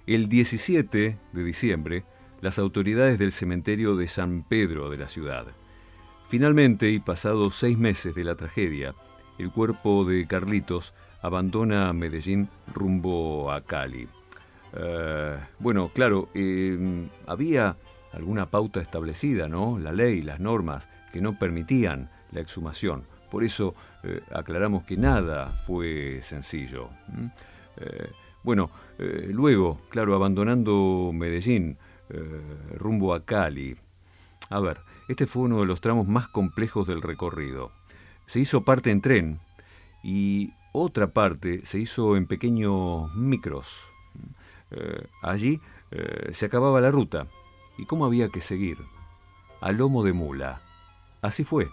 El 0.06 0.28
17 0.28 1.18
de 1.32 1.44
diciembre, 1.44 2.04
las 2.40 2.60
autoridades 2.60 3.18
del 3.18 3.32
cementerio 3.32 3.96
de 3.96 4.06
San 4.06 4.44
Pedro 4.44 4.88
de 4.88 4.98
la 4.98 5.08
ciudad. 5.08 5.48
Finalmente, 6.28 6.90
y 6.90 7.00
pasados 7.00 7.56
seis 7.56 7.76
meses 7.76 8.14
de 8.14 8.22
la 8.22 8.36
tragedia, 8.36 8.94
el 9.38 9.50
cuerpo 9.50 10.04
de 10.04 10.28
Carlitos 10.28 10.94
abandona 11.24 11.90
Medellín 11.94 12.50
rumbo 12.74 13.50
a 13.50 13.62
Cali. 13.62 14.06
Eh, 14.74 15.38
bueno, 15.58 15.90
claro, 15.94 16.28
eh, 16.34 17.08
había 17.26 17.76
alguna 18.12 18.50
pauta 18.50 18.82
establecida, 18.82 19.48
¿no? 19.48 19.78
La 19.78 19.90
ley, 19.90 20.20
las 20.20 20.38
normas 20.38 20.86
que 21.14 21.22
no 21.22 21.38
permitían 21.38 22.10
la 22.30 22.40
exhumación. 22.40 23.04
Por 23.30 23.42
eso 23.42 23.74
eh, 24.02 24.20
aclaramos 24.34 24.84
que 24.84 24.98
nada 24.98 25.48
fue 25.66 26.20
sencillo. 26.22 26.90
bueno, 28.42 28.70
luego, 28.98 29.80
claro, 29.88 30.14
abandonando 30.14 31.10
Medellín, 31.14 31.78
rumbo 32.76 33.14
a 33.14 33.24
Cali. 33.24 33.76
A 34.50 34.60
ver, 34.60 34.78
este 35.08 35.26
fue 35.26 35.44
uno 35.44 35.60
de 35.60 35.66
los 35.66 35.80
tramos 35.80 36.06
más 36.06 36.28
complejos 36.28 36.86
del 36.86 37.00
recorrido. 37.00 37.72
Se 38.26 38.40
hizo 38.40 38.62
parte 38.62 38.90
en 38.90 39.00
tren 39.00 39.40
y 40.02 40.52
otra 40.76 41.06
parte 41.06 41.64
se 41.64 41.78
hizo 41.78 42.16
en 42.16 42.26
pequeños 42.26 43.14
micros. 43.14 43.86
Eh, 44.72 45.06
allí 45.22 45.60
eh, 45.92 46.30
se 46.32 46.46
acababa 46.46 46.80
la 46.80 46.90
ruta. 46.90 47.28
¿Y 47.78 47.86
cómo 47.86 48.04
había 48.04 48.28
que 48.28 48.40
seguir? 48.40 48.78
A 49.60 49.70
lomo 49.70 50.02
de 50.02 50.12
mula. 50.12 50.62
Así 51.22 51.44
fue. 51.44 51.70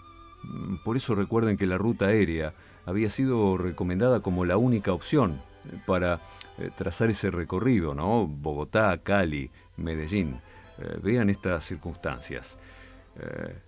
Por 0.84 0.96
eso 0.96 1.16
recuerden 1.16 1.56
que 1.56 1.66
la 1.66 1.78
ruta 1.78 2.06
aérea 2.06 2.54
había 2.86 3.10
sido 3.10 3.56
recomendada 3.56 4.20
como 4.20 4.44
la 4.44 4.56
única 4.56 4.92
opción 4.92 5.42
eh, 5.66 5.80
para 5.84 6.20
trazar 6.76 7.10
ese 7.10 7.32
recorrido, 7.32 7.94
¿no? 7.94 8.28
Bogotá, 8.28 8.96
Cali, 8.98 9.50
Medellín. 9.76 10.38
vean 11.02 11.28
estas 11.28 11.64
circunstancias. 11.64 12.56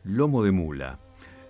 lomo 0.04 0.44
de 0.44 0.52
mula. 0.52 1.03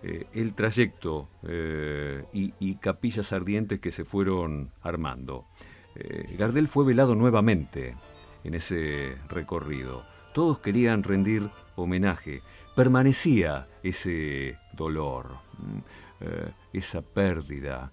Eh, 0.07 0.27
el 0.35 0.53
trayecto 0.53 1.31
eh, 1.49 2.27
y, 2.35 2.75
capillas 2.75 3.33
ardientes 3.33 3.81
que 3.81 3.91
se 3.91 4.05
fueron 4.05 4.71
armando. 4.83 5.47
Eh, 5.95 6.37
Gardel 6.39 6.69
fue 6.69 6.85
velado 6.85 7.15
nuevamente 7.15 7.97
en 8.43 8.55
ese 8.55 9.17
recorrido. 9.31 10.05
Todos 10.35 10.59
querían 10.59 11.05
rendir 11.05 11.49
homenaje. 11.75 12.43
Permanecía 12.77 13.67
ese 13.83 14.59
dolor, 14.75 15.39
esa 16.73 17.01
pérdida, 17.01 17.93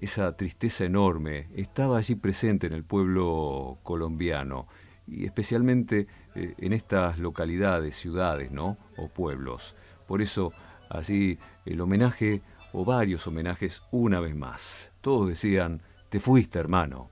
esa 0.00 0.36
tristeza 0.36 0.84
enorme. 0.84 1.48
Estaba 1.54 1.96
allí 1.96 2.16
presente 2.16 2.66
en 2.66 2.72
el 2.74 2.84
pueblo 2.84 3.78
colombiano 3.84 4.66
y 5.06 5.24
especialmente 5.24 6.08
en 6.34 6.72
estas 6.72 7.18
localidades, 7.18 7.94
ciudades, 7.94 8.50
¿no? 8.50 8.76
O 8.96 9.08
pueblos. 9.08 9.76
Por 10.08 10.20
eso 10.20 10.52
Así 10.88 11.38
el 11.64 11.80
homenaje 11.80 12.42
o 12.72 12.84
varios 12.84 13.26
homenajes 13.26 13.82
una 13.90 14.20
vez 14.20 14.34
más. 14.34 14.90
Todos 15.00 15.28
decían, 15.28 15.82
te 16.08 16.20
fuiste 16.20 16.58
hermano. 16.58 17.10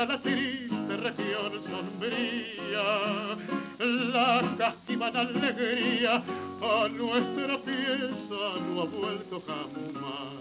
Hacia 0.00 0.06
la 0.06 0.22
triste 0.22 0.96
región 0.96 1.52
sombría 1.64 3.36
la 3.78 4.54
castigada 4.56 5.20
alegría 5.20 6.22
a 6.62 6.88
nuestra 6.88 7.58
pieza 7.58 8.60
no 8.66 8.82
ha 8.82 8.84
vuelto 8.86 9.42
jamás. 9.46 10.40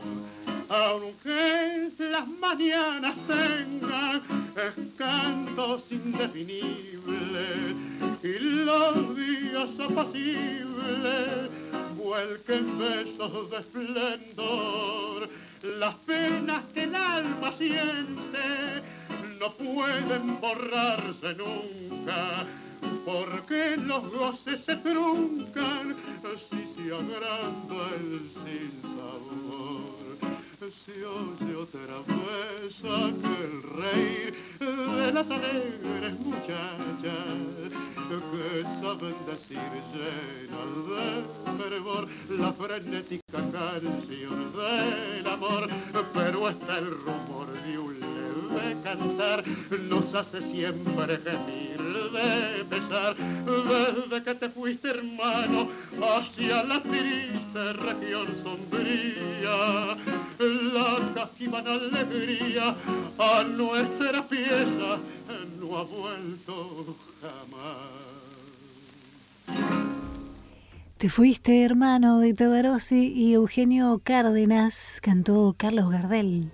Aunque 0.69 1.91
las 1.99 2.27
mañanas 2.27 3.15
tengan 3.27 4.21
cantos 4.97 5.83
indefinibles 5.89 7.75
y 8.23 8.39
los 8.39 9.15
días 9.15 9.69
apacibles 9.79 11.49
vuelquen 11.97 12.77
besos 12.77 13.49
de 13.49 13.57
esplendor, 13.57 15.29
las 15.63 15.95
penas 16.05 16.63
que 16.73 16.83
el 16.83 16.95
alma 16.95 17.53
siente 17.57 18.98
no 19.39 19.51
pueden 19.53 20.41
borrarse 20.41 21.33
nunca, 21.35 22.45
porque 23.05 23.77
los 23.77 24.11
goces 24.11 24.59
se 24.65 24.75
truncan 24.77 25.95
si 26.49 26.73
se 26.75 26.93
agranda 26.93 27.95
el 27.95 28.31
sin 28.43 28.81
sabor. 28.81 29.79
Se 30.85 31.05
oye 31.05 31.55
otra 31.55 31.99
vez 32.05 32.75
aquel 32.83 33.63
rey 33.63 34.31
de 34.59 35.11
las 35.11 35.29
alegres 35.29 36.19
muchachas 36.19 37.19
que 38.09 38.63
saben 38.81 39.15
decir 39.25 39.71
llenas 39.93 40.71
de 40.89 41.63
fervor 41.63 42.07
la 42.29 42.53
frenética 42.53 43.51
canción 43.51 44.51
del 44.53 45.27
amor, 45.27 45.69
pero 46.13 46.49
está 46.49 46.77
el 46.79 46.91
rumor 46.91 47.51
de 47.63 47.77
un 47.77 47.99
leve 47.99 48.38
cantar 48.83 49.43
nos 49.47 50.13
hace 50.15 50.39
siempre 50.51 51.17
gemir 51.17 51.79
de 51.79 52.65
pesar 52.65 53.15
desde 53.15 54.23
que 54.23 54.35
te 54.35 54.49
fuiste 54.49 54.89
hermano 54.89 55.69
hacia 56.01 56.63
la 56.63 56.81
triste 56.81 57.73
región 57.73 58.27
sombría 58.43 59.97
la 60.39 61.11
cajivan 61.13 61.67
alegría 61.67 62.75
a 63.17 63.43
nuestra 63.43 64.27
pieza 64.27 64.99
no 65.59 65.77
ha 65.77 65.83
vuelto 65.83 66.95
jamás. 67.21 68.09
Te 70.97 71.09
fuiste, 71.09 71.63
hermano 71.63 72.19
de 72.19 72.33
Tabarossi 72.33 73.13
y 73.13 73.33
Eugenio 73.33 74.01
Cárdenas, 74.03 74.99
cantó 75.01 75.55
Carlos 75.57 75.89
Gardel. 75.91 76.51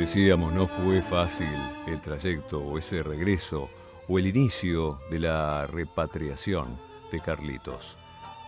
Decíamos, 0.00 0.54
no 0.54 0.66
fue 0.66 1.02
fácil 1.02 1.54
el 1.86 2.00
trayecto 2.00 2.58
o 2.58 2.78
ese 2.78 3.02
regreso 3.02 3.68
o 4.08 4.18
el 4.18 4.28
inicio 4.28 4.98
de 5.10 5.18
la 5.18 5.66
repatriación 5.66 6.80
de 7.12 7.20
Carlitos. 7.20 7.98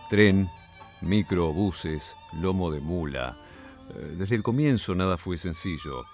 Tren, 0.09 0.49
microbuses, 1.01 2.15
lomo 2.41 2.71
de 2.71 2.79
mula. 2.79 3.37
Eh, 3.91 4.15
desde 4.17 4.33
el 4.33 4.41
comienzo 4.41 4.95
nada 4.95 5.15
fue 5.15 5.37
sencillo. 5.37 6.05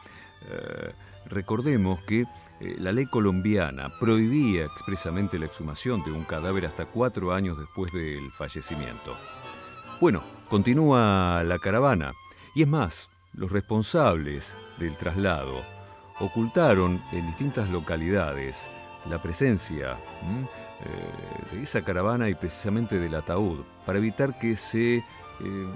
Eh, 0.52 0.92
recordemos 1.28 2.02
que 2.02 2.26
eh, 2.60 2.76
la 2.78 2.92
ley 2.92 3.06
colombiana 3.06 3.88
prohibía 3.98 4.66
expresamente 4.66 5.40
la 5.40 5.46
exhumación 5.46 6.04
de 6.04 6.12
un 6.12 6.26
cadáver 6.26 6.66
hasta 6.66 6.84
cuatro 6.84 7.32
años 7.32 7.58
después 7.58 7.94
del 7.94 8.30
fallecimiento. 8.32 9.16
Bueno, 10.02 10.22
continúa 10.50 11.42
la 11.46 11.60
caravana. 11.60 12.12
Y 12.54 12.64
es 12.64 12.68
más, 12.68 13.10
los 13.34 13.52
responsables 13.52 14.56
del 14.78 14.96
traslado. 14.96 15.56
Ocultaron 16.20 17.02
en 17.12 17.26
distintas 17.28 17.70
localidades 17.70 18.68
la 19.10 19.22
presencia 19.22 19.94
eh, 19.94 21.56
de 21.56 21.64
esa 21.64 21.82
caravana 21.82 22.30
y 22.30 22.36
precisamente 22.36 23.00
del 23.00 23.16
ataúd, 23.16 23.60
para 23.86 24.00
evitar 24.00 24.38
que 24.38 24.56
se, 24.56 24.98
eh, 24.98 25.04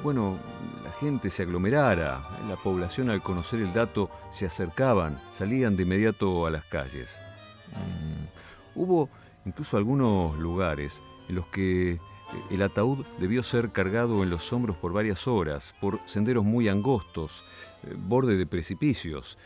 bueno, 0.03 0.37
la 0.83 0.91
gente 0.91 1.29
se 1.29 1.43
aglomerara, 1.43 2.21
la 2.47 2.55
población 2.55 3.09
al 3.09 3.21
conocer 3.21 3.61
el 3.61 3.73
dato 3.73 4.09
se 4.31 4.45
acercaban, 4.45 5.19
salían 5.31 5.75
de 5.75 5.83
inmediato 5.83 6.45
a 6.45 6.51
las 6.51 6.65
calles. 6.65 7.17
Mm, 7.71 8.79
hubo 8.79 9.09
incluso 9.45 9.77
algunos 9.77 10.37
lugares 10.37 11.01
en 11.29 11.35
los 11.35 11.47
que 11.47 11.99
el 12.49 12.61
ataúd 12.61 13.05
debió 13.19 13.43
ser 13.43 13.71
cargado 13.71 14.23
en 14.23 14.29
los 14.29 14.51
hombros 14.53 14.77
por 14.77 14.93
varias 14.93 15.27
horas, 15.27 15.73
por 15.79 15.99
senderos 16.05 16.43
muy 16.43 16.67
angostos, 16.67 17.43
eh, 17.83 17.95
borde 17.97 18.37
de 18.37 18.45
precipicios. 18.45 19.37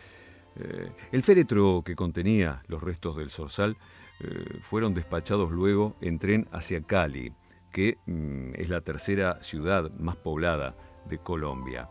Eh, 0.55 0.91
el 1.11 1.23
féretro 1.23 1.83
que 1.85 1.95
contenía 1.95 2.63
los 2.67 2.81
restos 2.81 3.15
del 3.15 3.29
zorzal 3.29 3.77
eh, 4.19 4.59
fueron 4.61 4.93
despachados 4.93 5.51
luego 5.51 5.95
en 6.01 6.19
tren 6.19 6.47
hacia 6.51 6.81
Cali, 6.81 7.33
que 7.71 7.97
mm, 8.05 8.55
es 8.55 8.69
la 8.69 8.81
tercera 8.81 9.41
ciudad 9.41 9.91
más 9.99 10.15
poblada 10.15 10.75
de 11.09 11.19
Colombia. 11.19 11.89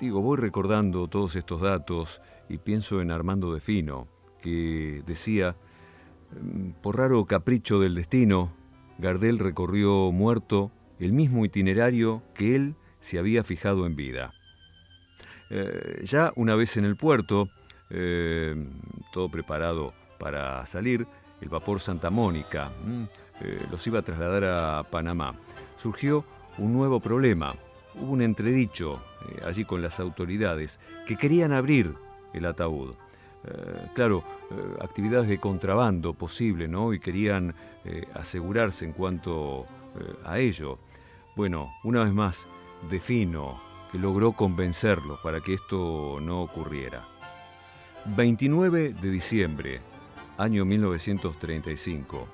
digo, 0.00 0.20
voy 0.20 0.36
recordando 0.36 1.08
todos 1.08 1.34
estos 1.36 1.60
datos 1.60 2.20
y 2.48 2.58
pienso 2.58 3.00
en 3.00 3.10
Armando 3.10 3.52
de 3.52 3.60
Fino, 3.60 4.06
que 4.40 5.02
decía, 5.06 5.56
mm, 6.32 6.70
por 6.82 6.96
raro 6.96 7.24
capricho 7.24 7.80
del 7.80 7.94
destino, 7.94 8.52
Gardel 8.98 9.38
recorrió 9.38 10.10
muerto 10.12 10.72
el 10.98 11.12
mismo 11.12 11.44
itinerario 11.44 12.22
que 12.34 12.56
él 12.56 12.74
se 13.00 13.18
había 13.18 13.44
fijado 13.44 13.86
en 13.86 13.96
vida. 13.96 14.32
Eh, 15.50 16.02
ya 16.04 16.32
una 16.36 16.54
vez 16.54 16.76
en 16.76 16.84
el 16.84 16.96
puerto, 16.96 17.48
eh, 17.90 18.54
todo 19.12 19.30
preparado 19.30 19.92
para 20.18 20.64
salir, 20.66 21.06
el 21.40 21.48
vapor 21.48 21.80
Santa 21.80 22.10
Mónica 22.10 22.72
mm, 22.84 23.02
eh, 23.42 23.66
los 23.70 23.86
iba 23.86 23.98
a 23.98 24.02
trasladar 24.02 24.44
a 24.44 24.82
Panamá. 24.90 25.34
Surgió 25.76 26.24
un 26.58 26.72
nuevo 26.72 27.00
problema. 27.00 27.54
Hubo 27.94 28.12
un 28.12 28.22
entredicho 28.22 29.02
allí 29.44 29.64
con 29.64 29.82
las 29.82 30.00
autoridades 30.00 30.80
que 31.06 31.16
querían 31.16 31.52
abrir 31.52 31.94
el 32.32 32.44
ataúd. 32.44 32.94
Claro, 33.94 34.24
actividades 34.80 35.28
de 35.28 35.38
contrabando 35.38 36.14
posible, 36.14 36.68
¿no? 36.68 36.92
Y 36.92 37.00
querían 37.00 37.54
asegurarse 38.14 38.84
en 38.84 38.92
cuanto 38.92 39.66
a 40.24 40.38
ello. 40.38 40.78
Bueno, 41.36 41.70
una 41.84 42.04
vez 42.04 42.12
más, 42.12 42.48
defino 42.90 43.60
que 43.92 43.98
logró 43.98 44.32
convencerlos 44.32 45.20
para 45.20 45.40
que 45.40 45.54
esto 45.54 46.18
no 46.20 46.42
ocurriera. 46.42 47.02
29 48.16 48.94
de 48.94 49.10
diciembre, 49.10 49.80
año 50.38 50.64
1935. 50.64 52.28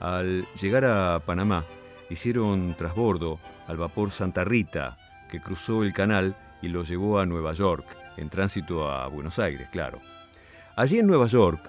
Al 0.00 0.44
llegar 0.60 0.84
a 0.84 1.20
Panamá, 1.20 1.64
hicieron 2.10 2.74
trasbordo 2.74 3.38
al 3.66 3.76
vapor 3.76 4.10
Santa 4.10 4.44
Rita, 4.44 4.98
que 5.30 5.40
cruzó 5.40 5.82
el 5.82 5.92
canal 5.92 6.36
y 6.62 6.68
lo 6.68 6.82
llevó 6.82 7.18
a 7.18 7.26
Nueva 7.26 7.52
York, 7.52 7.86
en 8.16 8.28
tránsito 8.28 8.90
a 8.90 9.06
Buenos 9.08 9.38
Aires, 9.38 9.68
claro. 9.70 10.00
Allí 10.76 10.98
en 10.98 11.06
Nueva 11.06 11.26
York, 11.26 11.60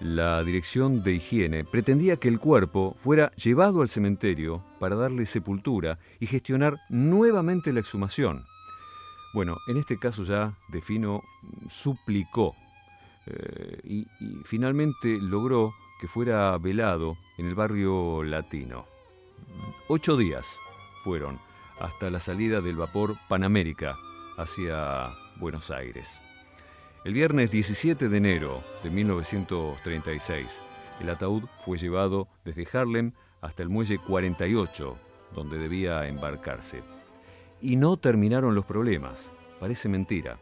la 0.00 0.44
Dirección 0.44 1.02
de 1.02 1.14
Higiene 1.14 1.64
pretendía 1.64 2.18
que 2.18 2.28
el 2.28 2.38
cuerpo 2.38 2.94
fuera 2.98 3.30
llevado 3.36 3.80
al 3.80 3.88
cementerio 3.88 4.62
para 4.78 4.96
darle 4.96 5.24
sepultura 5.24 5.98
y 6.20 6.26
gestionar 6.26 6.78
nuevamente 6.90 7.72
la 7.72 7.80
exhumación. 7.80 8.44
Bueno, 9.32 9.56
en 9.66 9.78
este 9.78 9.98
caso 9.98 10.24
ya 10.24 10.58
Defino 10.68 11.22
suplicó 11.70 12.54
eh, 13.26 13.80
y, 13.82 14.06
finalmente 14.44 15.18
logró 15.22 15.72
que 15.98 16.06
fuera 16.06 16.58
velado 16.58 17.16
en 17.38 17.46
el 17.46 17.54
barrio 17.54 18.22
latino. 18.24 18.84
Ocho 19.88 20.18
días 20.18 20.54
fueron 21.02 21.38
hasta 21.80 22.10
la 22.10 22.20
salida 22.20 22.60
del 22.60 22.76
vapor 22.76 23.16
Panamérica 23.26 23.96
hacia 24.36 25.14
Buenos 25.40 25.70
Aires. 25.70 26.20
El 27.04 27.12
viernes 27.14 27.50
17 27.50 28.08
de 28.08 28.16
enero 28.16 28.62
de 28.82 28.90
1936, 28.90 30.60
el 31.00 31.10
ataúd 31.10 31.44
fue 31.64 31.78
llevado 31.78 32.28
desde 32.44 32.66
Harlem 32.72 33.12
hasta 33.40 33.62
el 33.62 33.68
muelle 33.68 33.98
48, 33.98 34.96
donde 35.34 35.58
debía 35.58 36.06
embarcarse 36.08 36.82
y 37.64 37.76
no 37.76 37.96
terminaron 37.96 38.54
los 38.54 38.66
problemas. 38.66 39.30
Parece 39.58 39.88
mentira. 39.88 40.38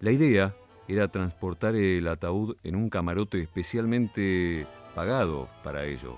La 0.00 0.10
idea 0.10 0.56
era 0.88 1.08
transportar 1.08 1.76
el 1.76 2.08
ataúd 2.08 2.56
en 2.64 2.74
un 2.74 2.90
camarote 2.90 3.40
especialmente 3.40 4.66
pagado 4.94 5.48
para 5.62 5.84
ello. 5.84 6.16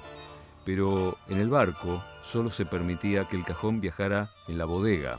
Pero 0.64 1.18
en 1.28 1.38
el 1.38 1.50
barco 1.50 2.02
solo 2.22 2.48
se 2.48 2.64
permitía 2.64 3.24
que 3.24 3.36
el 3.36 3.44
cajón 3.44 3.82
viajara 3.82 4.30
en 4.48 4.56
la 4.56 4.64
bodega. 4.64 5.18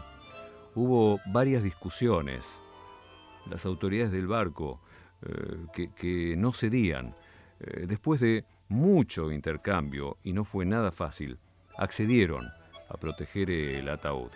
Hubo 0.74 1.20
varias 1.32 1.62
discusiones. 1.62 2.58
Las 3.50 3.66
autoridades 3.66 4.12
del 4.12 4.28
barco 4.28 4.82
eh, 5.22 5.90
que, 5.96 6.36
no 6.38 6.54
cedían. 6.54 7.16
Eh, 7.60 7.86
después 7.88 8.22
de 8.22 8.46
mucho 8.70 9.32
intercambio, 9.32 10.18
y 10.24 10.34
no 10.34 10.46
fue 10.46 10.66
nada 10.66 10.92
fácil, 10.92 11.38
accedieron 11.78 12.48
a 12.90 12.98
proteger 12.98 13.52
el 13.52 13.90
ataúd. 13.90 14.32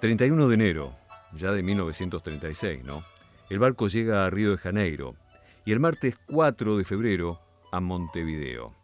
31 0.00 0.48
de 0.48 0.54
enero, 0.54 0.96
ya 1.34 1.52
de 1.52 1.62
1936, 1.62 2.84
¿no? 2.84 3.02
El 3.48 3.58
barco 3.58 3.88
llega 3.88 4.24
a 4.24 4.30
Río 4.30 4.52
de 4.52 4.58
Janeiro 4.58 5.16
y 5.64 5.72
el 5.72 5.80
martes 5.80 6.16
4 6.26 6.76
de 6.76 6.84
febrero 6.84 7.40
a 7.72 7.80
Montevideo. 7.80 8.74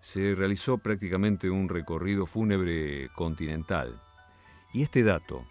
Se 0.00 0.34
realizó 0.34 0.78
prácticamente 0.78 1.48
un 1.48 1.68
recorrido 1.68 2.26
fúnebre 2.26 3.08
continental. 3.14 4.00
Y 4.72 4.82
este 4.82 5.04
dato, 5.04 5.44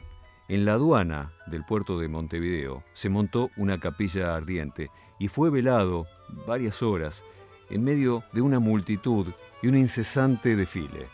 en 0.52 0.66
la 0.66 0.74
aduana 0.74 1.32
del 1.48 1.64
puerto 1.64 1.98
de 1.98 2.10
Montevideo 2.10 2.84
se 2.92 3.08
montó 3.08 3.50
una 3.56 3.80
capilla 3.80 4.36
ardiente 4.36 4.90
y 5.18 5.30
fue 5.30 5.50
velado 5.50 6.08
varias 6.46 6.84
horas 6.84 7.24
en 7.70 7.86
medio 7.86 8.26
de 8.34 8.42
una 8.42 8.60
multitud 8.60 9.28
y 9.62 9.70
un 9.70 9.78
incesante 9.78 10.58
desfile. 10.58 11.08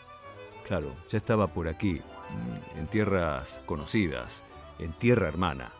Claro, 0.66 0.92
ya 1.08 1.18
estaba 1.18 1.46
por 1.46 1.68
aquí, 1.68 2.00
en 2.76 2.88
tierras 2.88 3.60
conocidas, 3.64 4.42
en 4.80 4.90
tierra 4.94 5.28
hermana. 5.28 5.70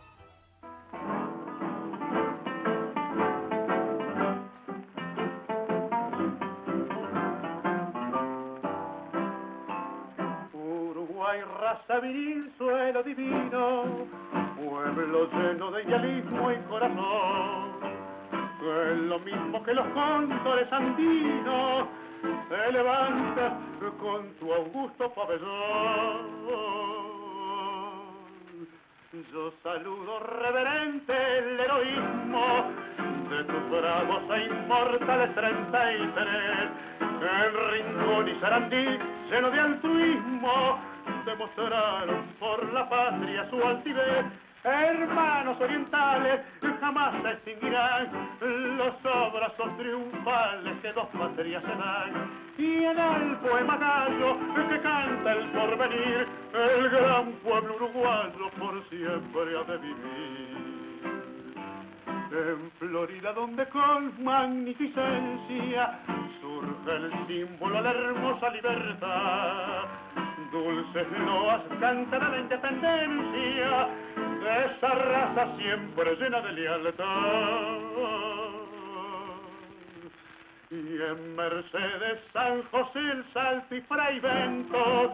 Uruguay, 10.53 11.41
raza 11.59 11.99
viril, 11.99 12.53
suelo 12.89 13.03
divino, 13.03 14.07
pueblo 14.57 15.29
lleno 15.31 15.69
de 15.69 15.83
idealismo 15.83 16.51
y 16.51 16.57
corazón. 16.69 17.69
Es 18.63 18.97
lo 18.97 19.19
mismo 19.19 19.63
que 19.63 19.73
los 19.75 19.87
cóndores 19.89 20.73
andinos, 20.73 21.87
se 22.49 22.71
levanta 22.71 23.59
con 23.99 24.33
tu 24.39 24.51
augusto 24.51 25.13
pabellón. 25.13 26.39
Yo 29.31 29.53
saludo 29.61 30.19
reverente 30.21 31.13
el 31.37 31.59
heroísmo 31.59 32.71
de 33.29 33.43
tus 33.43 33.69
bravos 33.69 34.23
e 34.35 34.45
inmortales 34.45 35.35
33, 35.35 36.69
en 36.99 37.53
Rincón 37.71 38.27
y 38.29 38.39
Sarandí, 38.39 38.97
lleno 39.29 39.51
de 39.51 39.59
altruismo, 39.59 40.88
demostraron 41.25 42.25
por 42.39 42.73
la 42.73 42.89
patria 42.89 43.49
su 43.49 43.61
altivez. 43.61 44.25
Hermanos 44.63 45.59
orientales 45.61 46.41
jamás 46.79 47.21
se 47.21 47.29
extinguirán 47.29 48.09
los 48.77 48.93
abrazos 49.05 49.77
triunfales 49.77 50.77
que 50.81 50.91
dos 50.93 51.07
patrias 51.17 51.63
se 51.63 51.75
dan. 51.75 52.29
Y 52.57 52.83
en 52.83 52.99
el 52.99 53.37
poema 53.37 53.77
gallo 53.77 54.37
que 54.69 54.81
canta 54.81 55.31
el 55.31 55.45
porvenir, 55.51 56.27
el 56.53 56.89
gran 56.89 57.31
pueblo 57.43 57.75
uruguayo 57.75 58.49
por 58.59 58.89
siempre 58.89 59.57
ha 59.57 59.63
de 59.63 59.77
vivir. 59.77 60.88
En 62.31 62.71
Florida 62.79 63.33
donde 63.33 63.67
con 63.69 64.23
magnificencia 64.23 65.99
surge 66.41 66.95
el 66.95 67.11
símbolo 67.27 67.75
de 67.75 67.81
la 67.81 67.91
hermosa 67.91 68.49
libertad. 68.49 69.83
Dulces 70.51 71.07
loas 71.25 71.61
cantará 71.79 72.29
la 72.29 72.39
independencia 72.39 73.87
de 74.39 74.65
esa 74.65 74.89
raza 74.89 75.57
siempre 75.57 76.15
llena 76.15 76.41
de 76.41 76.51
lealtad. 76.53 77.89
Y 80.71 81.01
en 81.01 81.35
Mercedes, 81.35 82.19
San 82.31 82.61
José, 82.69 82.99
el 82.99 83.25
Salto 83.33 83.75
y 83.75 84.19
Bento, 84.19 85.13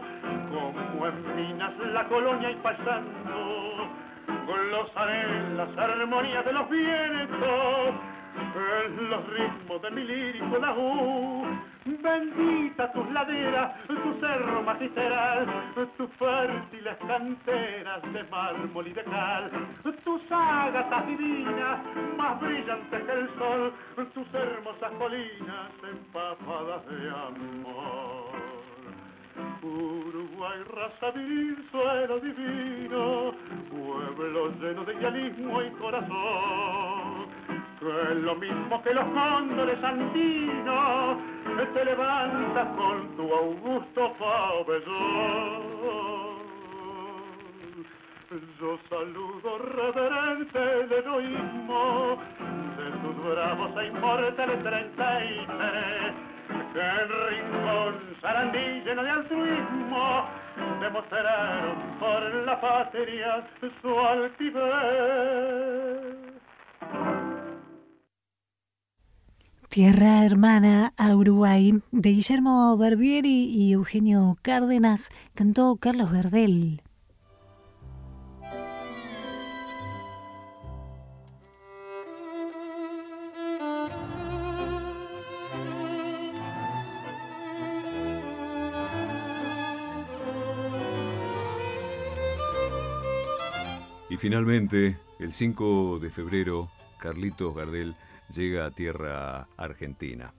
como 0.52 1.06
en 1.06 1.36
Minas, 1.36 1.72
la 1.94 2.06
colonia 2.08 2.50
y 2.50 2.56
pasando, 2.56 3.88
glosaré 4.26 5.54
las 5.56 5.76
armonías 5.76 6.44
de 6.44 6.52
los 6.52 6.68
vientos, 6.68 7.94
en 8.36 9.10
los 9.10 9.26
ritmos 9.28 9.82
de 9.82 9.90
mi 9.90 10.04
lírico 10.04 10.58
laúd. 10.58 11.46
Bendita 11.84 12.92
tus 12.92 13.08
laderas, 13.10 13.86
tu 13.86 14.20
cerro 14.20 14.62
magistral, 14.62 15.46
tus 15.96 16.10
fértiles 16.18 16.96
canteras 17.06 18.02
de 18.12 18.24
mármol 18.24 18.88
y 18.88 18.92
de 18.92 19.04
cal, 19.04 19.50
tus 20.04 20.20
ágatas 20.30 21.06
divinas, 21.06 21.78
más 22.16 22.40
brillantes 22.40 23.02
que 23.02 23.12
el 23.12 23.28
sol, 23.38 23.72
tus 24.14 24.34
hermosas 24.34 24.90
colinas 24.98 25.70
empapadas 25.82 26.86
de 26.86 27.10
amor. 27.10 28.55
Uruguay, 29.62 30.62
raza 30.74 31.10
viril, 31.12 31.56
suelo 31.70 32.20
divino, 32.20 33.32
pueblo 33.70 34.52
lleno 34.60 34.84
de 34.84 34.94
idealismo 34.94 35.62
y 35.62 35.70
corazón, 35.72 37.26
que 37.78 38.12
es 38.12 38.18
lo 38.22 38.34
mismo 38.36 38.82
que 38.82 38.94
los 38.94 39.04
cóndores 39.04 39.82
andinos, 39.82 41.18
te 41.74 41.84
levantas 41.84 42.68
con 42.76 43.16
tu 43.16 43.34
augusto 43.34 44.12
pabellón. 44.18 45.66
Yo 48.60 48.78
saludo 48.88 49.58
reverente 49.58 50.58
el 50.58 50.92
heroísmo 50.92 52.18
de 52.76 52.90
tus 53.00 53.16
bravos 53.30 53.70
e 53.76 53.86
inmortales 53.86 54.62
treinta 54.62 55.24
y 55.24 55.46
tres, 55.46 56.12
que 56.76 56.82
en 56.82 57.08
rincón 57.30 57.94
Sarandí 58.20 58.82
lleno 58.84 59.02
de 59.02 59.10
altruismo 59.10 60.28
demostraron 60.78 61.76
por 61.98 62.20
la 62.44 62.60
patria 62.60 63.48
su 63.80 63.98
altivez. 63.98 64.66
Tierra 69.70 70.24
hermana 70.26 70.92
a 70.98 71.16
Uruguay, 71.16 71.80
de 71.92 72.10
Guillermo 72.10 72.76
Barbieri 72.76 73.46
y 73.46 73.72
Eugenio 73.72 74.36
Cárdenas, 74.42 75.10
cantó 75.34 75.76
Carlos 75.76 76.12
Gardel. 76.12 76.82
Y 94.16 94.18
finalmente, 94.18 94.96
el 95.18 95.30
5 95.30 95.98
de 95.98 96.08
febrero, 96.08 96.70
Carlitos 96.98 97.54
Gardel 97.54 97.94
llega 98.34 98.64
a 98.64 98.70
tierra 98.70 99.46
argentina. 99.58 100.32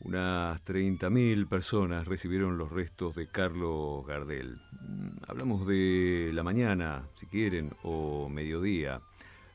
Unas 0.00 0.60
30.000 0.64 1.46
personas 1.48 2.08
recibieron 2.08 2.58
los 2.58 2.72
restos 2.72 3.14
de 3.14 3.28
Carlos 3.28 4.04
Gardel. 4.04 4.60
Mm, 4.80 5.10
hablamos 5.28 5.64
de 5.68 6.32
la 6.34 6.42
mañana, 6.42 7.06
si 7.14 7.26
quieren, 7.26 7.72
o 7.84 8.28
mediodía. 8.28 9.00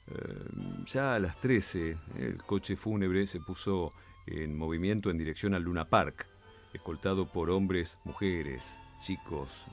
Eh, 0.08 0.86
ya 0.86 1.16
a 1.16 1.20
las 1.20 1.38
13, 1.42 1.98
el 2.20 2.38
coche 2.38 2.78
fúnebre 2.78 3.28
se 3.28 3.42
puso 3.42 3.92
en 4.26 4.58
movimiento 4.58 5.10
en 5.10 5.18
dirección 5.18 5.54
al 5.54 5.64
Luna 5.64 5.84
Park, 5.84 6.28
escoltado 6.72 7.30
por 7.30 7.50
hombres, 7.50 7.98
mujeres, 8.06 8.78
chicos, 9.02 9.66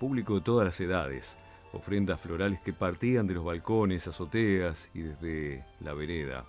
público 0.00 0.36
de 0.36 0.40
todas 0.40 0.64
las 0.64 0.80
edades 0.80 1.36
ofrendas 1.72 2.20
florales 2.20 2.60
que 2.60 2.72
partían 2.72 3.26
de 3.26 3.34
los 3.34 3.44
balcones, 3.44 4.06
azoteas 4.06 4.90
y 4.94 5.00
desde 5.00 5.64
la 5.80 5.94
vereda. 5.94 6.46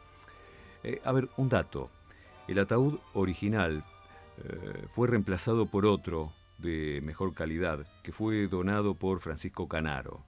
Eh, 0.83 1.01
a 1.03 1.11
ver, 1.11 1.29
un 1.37 1.49
dato. 1.49 1.89
El 2.47 2.59
ataúd 2.59 2.99
original 3.13 3.85
eh, 4.37 4.85
fue 4.89 5.07
reemplazado 5.07 5.65
por 5.65 5.85
otro 5.85 6.33
de 6.57 7.01
mejor 7.03 7.33
calidad 7.33 7.87
que 8.03 8.11
fue 8.11 8.47
donado 8.47 8.95
por 8.95 9.19
Francisco 9.19 9.67
Canaro. 9.67 10.23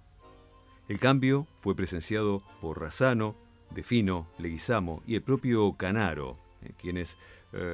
El 0.87 0.99
cambio 0.99 1.47
fue 1.57 1.75
presenciado 1.75 2.41
por 2.61 2.79
Razano, 2.79 3.35
Defino, 3.71 4.27
Leguizamo 4.37 5.03
y 5.05 5.15
el 5.15 5.23
propio 5.23 5.73
Canaro, 5.73 6.37
eh, 6.61 6.71
quienes, 6.79 7.17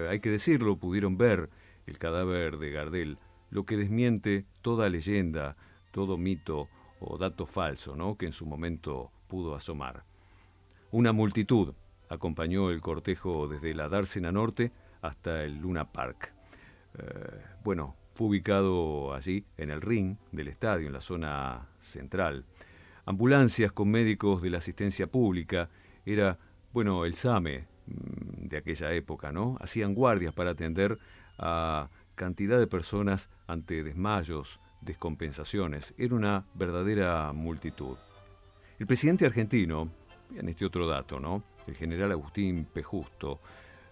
hay 0.10 0.20
que 0.20 0.30
decirlo, 0.30 0.78
pudieron 0.78 1.18
ver 1.18 1.50
el 1.88 1.98
cadáver 1.98 2.58
de 2.58 2.70
Gardel, 2.70 3.18
lo 3.50 3.66
que 3.66 3.78
desmiente 3.78 4.46
toda 4.62 4.90
leyenda, 4.90 5.58
todo 5.92 6.18
mito 6.18 6.70
o 7.02 7.18
dato 7.18 7.46
falso 7.46 7.96
¿no? 7.96 8.16
que 8.18 8.26
en 8.28 8.32
su 8.32 8.46
momento 8.46 9.12
pudo 9.28 9.56
asomar. 9.56 10.04
Una 10.92 11.12
multitud 11.12 11.74
acompañó 12.10 12.70
el 12.70 12.82
cortejo 12.82 13.48
desde 13.48 13.74
la 13.74 13.90
Dársena 13.90 14.32
Norte 14.32 14.72
hasta 15.02 15.44
el 15.44 15.58
Luna 15.58 15.92
Park. 15.92 16.34
Eh, 16.98 17.42
bueno, 17.64 17.96
fue 18.14 18.28
ubicado 18.28 19.14
allí 19.14 19.46
en 19.58 19.72
el 19.72 19.82
ring 19.82 20.18
del 20.32 20.50
estadio, 20.50 20.88
en 20.88 20.94
la 20.94 21.02
zona 21.02 21.70
central. 21.80 22.46
Ambulancias 23.06 23.72
con 23.72 23.90
médicos 23.90 24.42
de 24.42 24.50
la 24.50 24.60
asistencia 24.60 25.08
pública, 25.08 25.70
era, 26.06 26.38
bueno, 26.74 27.06
el 27.06 27.14
SAME 27.14 27.68
mm, 27.88 28.48
de 28.48 28.58
aquella 28.58 28.92
época, 28.94 29.32
¿no? 29.32 29.58
Hacían 29.60 29.94
guardias 29.94 30.34
para 30.34 30.52
atender 30.52 31.00
a 31.38 31.90
cantidad 32.16 32.60
de 32.60 32.68
personas 32.68 33.30
ante 33.48 33.84
desmayos, 33.84 34.60
descompensaciones. 34.82 35.94
Era 35.98 36.15
una 36.15 36.46
verdadera 36.54 37.32
multitud. 37.34 37.98
El 38.80 38.88
presidente 38.88 39.26
argentino, 39.26 39.89
en 40.36 40.50
este 40.50 40.65
otro 40.65 40.88
dato, 40.88 41.20
¿no? 41.20 41.44
El 41.67 41.76
general 41.76 42.12
Agustín 42.12 42.65
Pejusto, 42.65 43.39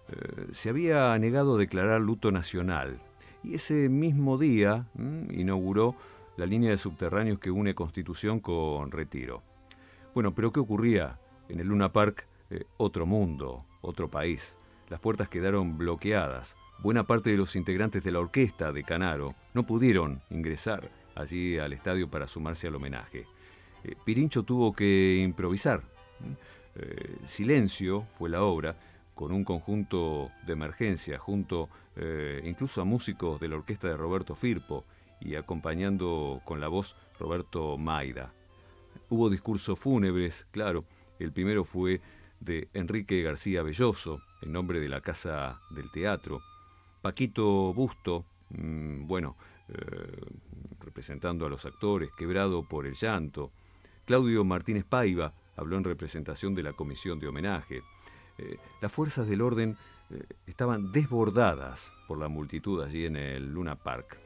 eh, 0.08 0.48
se 0.50 0.70
había 0.70 1.16
negado 1.18 1.54
a 1.54 1.58
declarar 1.58 2.00
luto 2.00 2.32
nacional 2.32 3.00
y 3.42 3.54
ese 3.54 3.88
mismo 3.88 4.38
día 4.38 4.86
inauguró 5.30 5.94
la 6.36 6.46
línea 6.46 6.70
de 6.70 6.76
subterráneos 6.76 7.38
que 7.38 7.50
une 7.50 7.74
Constitución 7.74 8.40
con 8.40 8.90
Retiro. 8.90 9.42
Bueno, 10.14 10.34
pero 10.34 10.52
¿qué 10.52 10.60
ocurría? 10.60 11.18
En 11.48 11.60
el 11.60 11.68
Luna 11.68 11.92
Park, 11.92 12.26
eh, 12.50 12.64
otro 12.76 13.06
mundo, 13.06 13.64
otro 13.80 14.10
país. 14.10 14.56
las 14.88 14.98
puertas 14.98 15.28
quedaron 15.28 15.78
bloqueadas. 15.78 16.56
Buena 16.82 17.04
parte 17.04 17.30
de 17.30 17.36
los 17.36 17.56
integrantes 17.56 18.02
de 18.02 18.10
la 18.10 18.20
orquesta 18.20 18.72
de 18.72 18.84
Canaro 18.84 19.34
no 19.52 19.66
pudieron 19.66 20.22
ingresar 20.30 20.90
allí 21.14 21.58
al 21.58 21.74
estadio 21.74 22.08
para 22.08 22.26
sumarse 22.26 22.68
al 22.68 22.74
homenaje. 22.74 23.26
Eh, 23.84 23.96
Pirincho 24.02 24.44
tuvo 24.44 24.72
que 24.72 25.20
improvisar. 25.22 25.82
Eh, 26.76 27.18
Silencio 27.26 28.06
fue 28.12 28.30
la 28.30 28.42
obra, 28.44 28.76
con 29.14 29.30
un 29.30 29.44
conjunto 29.44 30.30
de 30.46 30.54
emergencia, 30.54 31.18
junto 31.18 31.68
eh, 31.96 32.40
incluso 32.46 32.80
a 32.80 32.84
músicos 32.84 33.38
de 33.38 33.48
la 33.48 33.56
orquesta 33.56 33.88
de 33.88 33.98
Roberto 33.98 34.34
Firpo 34.34 34.82
y 35.20 35.34
acompañando 35.34 36.40
con 36.46 36.60
la 36.60 36.68
voz 36.68 36.96
Roberto 37.18 37.76
Maida. 37.76 38.32
Hubo 39.10 39.28
discursos 39.28 39.78
fúnebres, 39.78 40.46
claro, 40.50 40.86
el 41.18 41.30
primero 41.30 41.64
fue 41.64 42.00
de 42.40 42.68
Enrique 42.72 43.20
García 43.22 43.62
Belloso, 43.62 44.22
en 44.40 44.52
nombre 44.52 44.80
de 44.80 44.88
la 44.88 45.02
Casa 45.02 45.60
del 45.68 45.90
Teatro. 45.90 46.40
Paquito 47.00 47.72
Busto, 47.72 48.24
mm, 48.50 49.06
bueno, 49.06 49.36
eh, 49.68 49.74
representando 50.80 51.46
a 51.46 51.48
los 51.48 51.64
actores, 51.64 52.10
quebrado 52.16 52.64
por 52.64 52.86
el 52.86 52.94
llanto. 52.94 53.52
Claudio 54.04 54.44
Martínez 54.44 54.84
Paiva 54.84 55.32
habló 55.56 55.76
en 55.76 55.84
representación 55.84 56.54
de 56.54 56.62
la 56.62 56.72
comisión 56.72 57.20
de 57.20 57.28
homenaje. 57.28 57.82
Eh, 58.38 58.56
las 58.80 58.92
fuerzas 58.92 59.28
del 59.28 59.42
orden 59.42 59.76
eh, 60.10 60.24
estaban 60.46 60.90
desbordadas 60.92 61.92
por 62.08 62.18
la 62.18 62.28
multitud 62.28 62.82
allí 62.82 63.06
en 63.06 63.16
el 63.16 63.52
Luna 63.52 63.76
Park. 63.76 64.18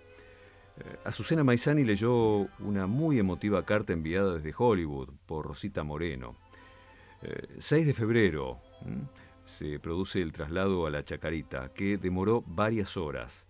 Azucena 1.05 1.45
Maizani 1.45 1.85
leyó 1.85 2.49
una 2.59 2.89
muy 2.89 3.21
emotiva 3.21 3.65
carta 3.65 3.93
enviada 3.93 4.35
desde 4.35 4.53
Hollywood 4.59 5.09
por 5.25 5.47
Rosita 5.47 5.85
Moreno. 5.85 6.35
6 7.59 7.87
de 7.87 7.95
febrero 7.95 8.59
se 9.45 9.79
produce 9.79 10.23
el 10.23 10.33
traslado 10.33 10.87
a 10.87 10.91
la 10.91 11.05
Chacarita, 11.05 11.73
que 11.73 11.99
demoró 11.99 12.43
varias 12.47 12.97
horas. 12.97 13.47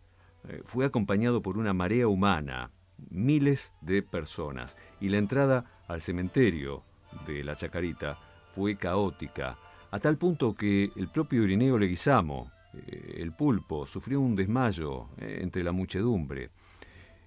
Eh, 0.48 0.60
fue 0.64 0.84
acompañado 0.84 1.42
por 1.42 1.56
una 1.56 1.72
marea 1.72 2.08
humana, 2.08 2.70
miles 3.10 3.72
de 3.80 4.02
personas, 4.02 4.76
y 5.00 5.08
la 5.08 5.18
entrada 5.18 5.64
al 5.88 6.02
cementerio 6.02 6.82
de 7.26 7.44
la 7.44 7.54
Chacarita 7.54 8.18
fue 8.54 8.76
caótica, 8.76 9.58
a 9.90 9.98
tal 10.00 10.18
punto 10.18 10.54
que 10.54 10.90
el 10.96 11.08
propio 11.08 11.44
Irineo 11.44 11.78
Leguizamo, 11.78 12.50
eh, 12.74 13.16
el 13.18 13.32
pulpo, 13.32 13.86
sufrió 13.86 14.20
un 14.20 14.34
desmayo 14.34 15.08
eh, 15.18 15.38
entre 15.40 15.62
la 15.62 15.72
muchedumbre. 15.72 16.50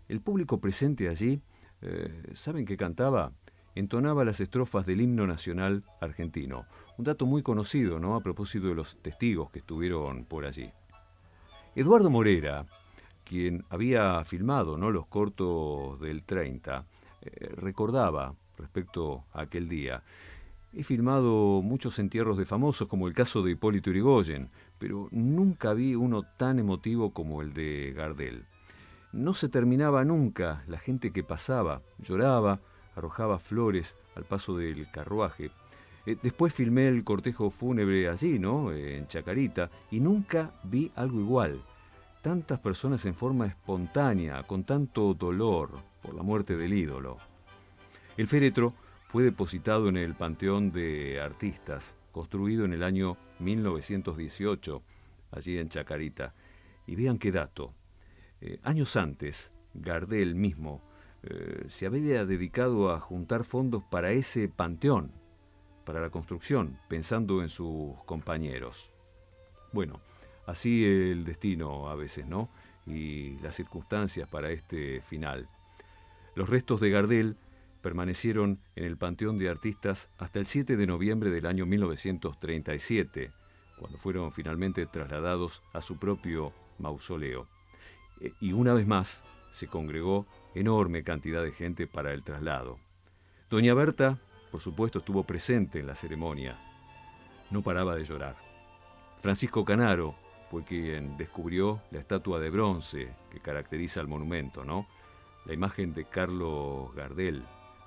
El 0.07 0.21
público 0.21 0.59
presente 0.59 1.09
allí, 1.09 1.41
¿saben 2.33 2.65
qué 2.65 2.77
cantaba? 2.77 3.33
Entonaba 3.77 4.25
las 4.25 4.39
estrofas 4.39 4.85
del 4.85 5.01
himno 5.01 5.27
nacional 5.27 5.83
argentino. 6.01 6.65
Un 6.97 7.05
dato 7.05 7.25
muy 7.25 7.43
conocido, 7.43 7.99
¿no? 7.99 8.15
A 8.15 8.21
propósito 8.21 8.67
de 8.67 8.75
los 8.75 8.97
testigos 8.97 9.51
que 9.51 9.59
estuvieron 9.59 10.25
por 10.25 10.45
allí. 10.45 10.71
Eduardo 11.75 12.09
Morera, 12.09 12.65
quien 13.23 13.63
había 13.69 14.23
filmado 14.25 14.77
¿no? 14.77 14.89
los 14.89 15.05
cortos 15.05 15.99
del 15.99 16.23
30, 16.23 16.85
eh, 17.21 17.49
recordaba 17.55 18.33
respecto 18.57 19.25
a 19.33 19.41
aquel 19.41 19.69
día. 19.69 20.03
He 20.73 20.83
filmado 20.83 21.61
muchos 21.61 21.99
entierros 21.99 22.37
de 22.37 22.45
famosos, 22.45 22.87
como 22.87 23.07
el 23.07 23.13
caso 23.13 23.41
de 23.41 23.51
Hipólito 23.51 23.91
Yrigoyen, 23.91 24.49
pero 24.79 25.07
nunca 25.11 25.73
vi 25.73 25.95
uno 25.95 26.23
tan 26.23 26.59
emotivo 26.59 27.11
como 27.11 27.41
el 27.41 27.53
de 27.53 27.93
Gardel. 27.95 28.45
No 29.11 29.33
se 29.33 29.49
terminaba 29.49 30.03
nunca, 30.03 30.63
la 30.67 30.77
gente 30.77 31.11
que 31.11 31.23
pasaba 31.23 31.81
lloraba, 31.99 32.59
arrojaba 32.97 33.39
flores 33.39 33.95
al 34.15 34.23
paso 34.25 34.57
del 34.57 34.89
carruaje. 34.91 35.51
Eh, 36.05 36.17
después 36.21 36.53
filmé 36.53 36.87
el 36.87 37.03
cortejo 37.03 37.49
fúnebre 37.49 38.09
allí, 38.09 38.39
¿no? 38.39 38.71
En 38.71 39.07
Chacarita, 39.07 39.69
y 39.91 39.99
nunca 39.99 40.51
vi 40.63 40.91
algo 40.95 41.19
igual. 41.19 41.61
Tantas 42.21 42.59
personas 42.59 43.05
en 43.05 43.13
forma 43.13 43.45
espontánea, 43.45 44.43
con 44.43 44.63
tanto 44.63 45.13
dolor 45.13 45.71
por 46.01 46.15
la 46.15 46.23
muerte 46.23 46.57
del 46.57 46.73
ídolo. 46.73 47.17
El 48.17 48.27
féretro 48.27 48.73
fue 49.07 49.23
depositado 49.23 49.87
en 49.89 49.97
el 49.97 50.15
Panteón 50.15 50.71
de 50.71 51.21
Artistas, 51.21 51.95
construido 52.11 52.65
en 52.65 52.73
el 52.73 52.83
año 52.83 53.17
1918, 53.39 54.81
allí 55.31 55.57
en 55.57 55.69
Chacarita. 55.69 56.33
Y 56.87 56.95
vean 56.95 57.19
qué 57.19 57.31
dato. 57.31 57.73
Eh, 58.41 58.59
años 58.63 58.95
antes, 58.95 59.51
Gardel 59.73 60.35
mismo 60.35 60.81
eh, 61.29 61.65
se 61.67 61.85
había 61.85 62.25
dedicado 62.25 62.91
a 62.91 62.99
juntar 62.99 63.43
fondos 63.43 63.83
para 63.83 64.11
ese 64.11 64.47
panteón, 64.47 65.11
para 65.85 65.99
la 65.99 66.09
construcción, 66.09 66.79
pensando 66.87 67.41
en 67.41 67.49
sus 67.49 67.95
compañeros. 68.05 68.91
Bueno, 69.73 69.99
así 70.45 70.85
el 70.85 71.25
destino 71.25 71.89
a 71.89 71.95
veces, 71.95 72.25
¿no? 72.27 72.49
Y 72.85 73.37
las 73.39 73.55
circunstancias 73.55 74.29
para 74.29 74.51
este 74.51 75.01
final. 75.01 75.49
Los 76.35 76.49
restos 76.49 76.79
de 76.79 76.91
Gardel 76.91 77.35
permanecieron 77.81 78.59
en 78.75 78.85
el 78.85 78.97
Panteón 78.97 79.37
de 79.37 79.49
Artistas 79.49 80.09
hasta 80.17 80.39
el 80.39 80.45
7 80.45 80.77
de 80.77 80.87
noviembre 80.87 81.29
del 81.29 81.45
año 81.45 81.65
1937, 81.65 83.31
cuando 83.77 83.97
fueron 83.97 84.31
finalmente 84.31 84.85
trasladados 84.85 85.61
a 85.73 85.81
su 85.81 85.97
propio 85.97 86.53
mausoleo. 86.79 87.47
Eh, 88.21 88.33
y 88.39 88.53
una 88.53 88.73
vez 88.73 88.87
más 88.87 89.23
se 89.51 89.67
congregó 89.67 90.27
enorme 90.59 91.03
cantidad 91.03 91.43
de 91.43 91.51
gente 91.51 91.87
para 91.87 92.13
el 92.13 92.23
traslado. 92.23 92.79
Doña 93.49 93.73
Berta, 93.73 94.17
por 94.51 94.61
supuesto, 94.61 94.99
estuvo 94.99 95.23
presente 95.23 95.79
en 95.79 95.87
la 95.87 95.95
ceremonia. 95.95 96.57
No 97.51 97.61
paraba 97.61 97.95
de 97.95 98.03
llorar. 98.03 98.35
Francisco 99.21 99.63
Canaro 99.63 100.15
fue 100.49 100.63
quien 100.63 101.17
descubrió 101.17 101.81
la 101.91 101.99
estatua 101.99 102.39
de 102.39 102.49
bronce 102.49 103.13
que 103.31 103.39
caracteriza 103.39 104.01
el 104.01 104.07
monumento, 104.07 104.63
¿no? 104.63 104.87
La 105.45 105.53
imagen 105.53 105.93
de 105.93 106.05
Carlos 106.05 106.93
Gardel 106.95 107.43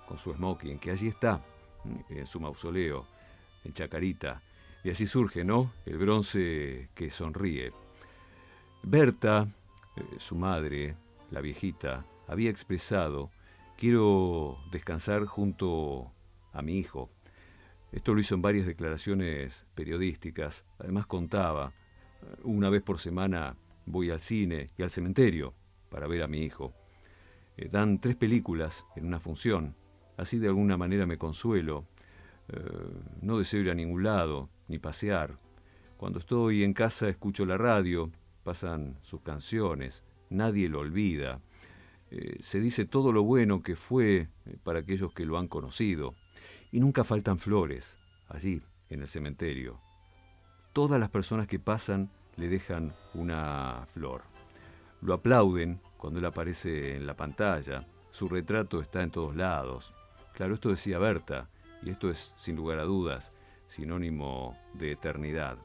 con 0.06 0.18
su 0.18 0.32
smoking, 0.32 0.78
que 0.78 0.90
allí 0.90 1.08
está, 1.08 1.40
en 2.08 2.26
su 2.26 2.40
mausoleo, 2.40 3.06
en 3.64 3.72
Chacarita. 3.72 4.42
Y 4.82 4.90
así 4.90 5.06
surge, 5.06 5.44
¿no? 5.44 5.72
El 5.84 5.98
bronce 5.98 6.88
que 6.94 7.10
sonríe. 7.10 7.72
Berta, 8.82 9.46
eh, 9.96 10.02
su 10.18 10.36
madre, 10.36 10.96
la 11.30 11.40
viejita, 11.40 12.04
había 12.30 12.48
expresado, 12.48 13.32
quiero 13.76 14.56
descansar 14.70 15.24
junto 15.26 16.12
a 16.52 16.62
mi 16.62 16.78
hijo. 16.78 17.10
Esto 17.90 18.14
lo 18.14 18.20
hizo 18.20 18.36
en 18.36 18.42
varias 18.42 18.66
declaraciones 18.66 19.66
periodísticas. 19.74 20.64
Además 20.78 21.08
contaba, 21.08 21.72
una 22.44 22.70
vez 22.70 22.82
por 22.82 23.00
semana 23.00 23.56
voy 23.84 24.10
al 24.10 24.20
cine 24.20 24.70
y 24.78 24.82
al 24.84 24.90
cementerio 24.90 25.54
para 25.88 26.06
ver 26.06 26.22
a 26.22 26.28
mi 26.28 26.44
hijo. 26.44 26.72
Eh, 27.56 27.68
dan 27.68 28.00
tres 28.00 28.14
películas 28.14 28.86
en 28.94 29.06
una 29.06 29.18
función. 29.18 29.74
Así 30.16 30.38
de 30.38 30.46
alguna 30.46 30.76
manera 30.76 31.06
me 31.06 31.18
consuelo. 31.18 31.88
Eh, 32.46 32.60
no 33.22 33.38
deseo 33.38 33.62
ir 33.62 33.70
a 33.70 33.74
ningún 33.74 34.04
lado, 34.04 34.50
ni 34.68 34.78
pasear. 34.78 35.36
Cuando 35.96 36.20
estoy 36.20 36.62
en 36.62 36.74
casa 36.74 37.08
escucho 37.08 37.44
la 37.44 37.58
radio, 37.58 38.12
pasan 38.44 38.98
sus 39.02 39.20
canciones, 39.22 40.04
nadie 40.28 40.68
lo 40.68 40.78
olvida. 40.78 41.40
Eh, 42.10 42.38
se 42.40 42.60
dice 42.60 42.84
todo 42.84 43.12
lo 43.12 43.22
bueno 43.22 43.62
que 43.62 43.76
fue 43.76 44.28
eh, 44.46 44.56
para 44.62 44.80
aquellos 44.80 45.12
que 45.12 45.26
lo 45.26 45.38
han 45.38 45.48
conocido. 45.48 46.14
Y 46.72 46.80
nunca 46.80 47.04
faltan 47.04 47.38
flores 47.38 47.98
allí, 48.28 48.62
en 48.88 49.02
el 49.02 49.08
cementerio. 49.08 49.80
Todas 50.72 51.00
las 51.00 51.10
personas 51.10 51.46
que 51.46 51.58
pasan 51.58 52.10
le 52.36 52.48
dejan 52.48 52.94
una 53.14 53.86
flor. 53.88 54.22
Lo 55.02 55.14
aplauden 55.14 55.80
cuando 55.96 56.18
él 56.18 56.26
aparece 56.26 56.96
en 56.96 57.06
la 57.06 57.16
pantalla. 57.16 57.86
Su 58.10 58.28
retrato 58.28 58.80
está 58.80 59.02
en 59.02 59.10
todos 59.10 59.36
lados. 59.36 59.94
Claro, 60.34 60.54
esto 60.54 60.70
decía 60.70 60.98
Berta, 60.98 61.48
y 61.82 61.90
esto 61.90 62.10
es, 62.10 62.34
sin 62.36 62.56
lugar 62.56 62.78
a 62.78 62.84
dudas, 62.84 63.32
sinónimo 63.66 64.56
de 64.74 64.92
eternidad. 64.92 65.58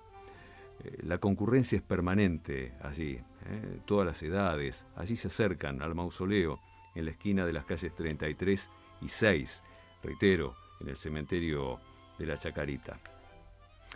Eh, 0.85 0.97
la 1.03 1.17
concurrencia 1.17 1.77
es 1.77 1.81
permanente 1.81 2.73
allí, 2.81 3.13
¿eh? 3.13 3.79
todas 3.85 4.05
las 4.05 4.21
edades, 4.23 4.85
allí 4.95 5.15
se 5.15 5.27
acercan 5.27 5.81
al 5.81 5.95
mausoleo 5.95 6.59
en 6.93 7.05
la 7.05 7.11
esquina 7.11 7.45
de 7.45 7.53
las 7.53 7.65
calles 7.65 7.93
33 7.95 8.69
y 9.01 9.09
6, 9.09 9.63
reitero, 10.03 10.55
en 10.79 10.89
el 10.89 10.95
cementerio 10.95 11.79
de 12.19 12.25
la 12.25 12.37
Chacarita. 12.37 12.99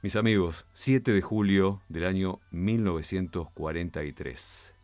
Mis 0.02 0.16
amigos, 0.16 0.66
7 0.72 1.12
de 1.12 1.22
julio 1.22 1.82
del 1.88 2.04
año 2.04 2.40
1943. 2.50 4.77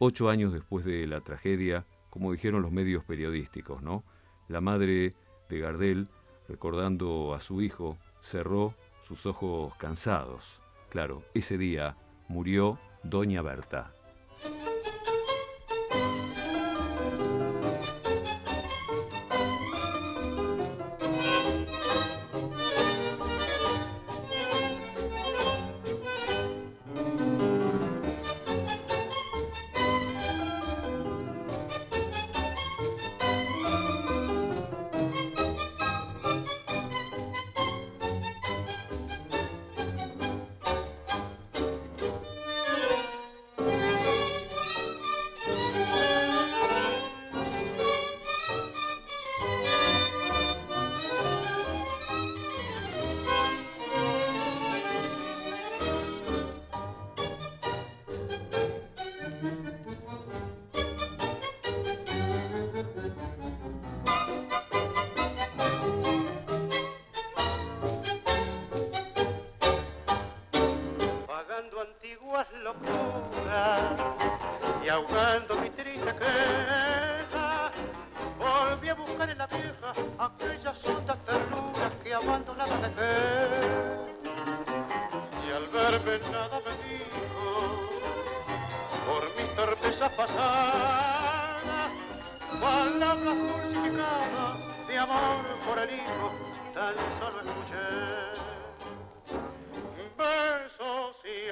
Ocho 0.00 0.30
años 0.30 0.52
después 0.52 0.84
de 0.84 1.06
la 1.06 1.20
tragedia, 1.20 1.84
como 2.08 2.30
dijeron 2.30 2.62
los 2.62 2.70
medios 2.70 3.04
periodísticos, 3.04 3.82
¿no? 3.82 4.04
La 4.46 4.60
madre 4.60 5.14
de 5.48 5.58
Gardel, 5.58 6.08
recordando 6.46 7.34
a 7.34 7.40
su 7.40 7.60
hijo, 7.62 7.98
cerró 8.20 8.74
sus 9.02 9.26
ojos 9.26 9.74
cansados. 9.76 10.58
Claro, 10.88 11.24
ese 11.34 11.58
día 11.58 11.96
murió 12.28 12.78
Doña 13.02 13.42
Berta. 13.42 13.92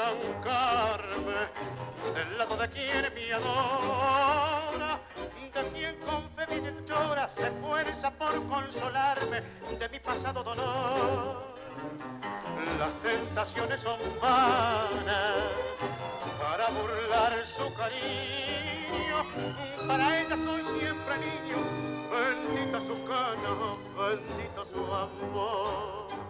arrancarme 0.00 1.70
lado 2.40 2.56
de 2.56 2.68
quien 2.70 3.14
me 3.14 3.32
adora, 3.34 4.98
de 5.54 5.62
quien 5.72 5.94
con 6.00 6.22
fe 6.30 6.46
directora 6.54 7.30
se 7.36 7.48
esfuerza 7.48 8.10
por 8.12 8.48
consolarme 8.48 9.42
de 9.78 9.88
mi 9.90 10.00
pasado 10.00 10.42
dolor. 10.42 11.54
Las 12.78 12.94
tentaciones 13.02 13.78
son 13.82 13.98
vanas 14.22 15.36
para 16.40 16.70
burlar 16.70 17.32
su 17.58 17.74
cariño, 17.74 19.18
para 19.86 20.20
ella 20.22 20.36
soy 20.36 20.62
siempre 20.78 21.14
niño, 21.28 21.58
bendita 22.10 22.78
su 22.88 22.96
cana, 23.04 23.52
bendito 23.98 24.64
su 24.72 24.94
amor. 24.94 26.29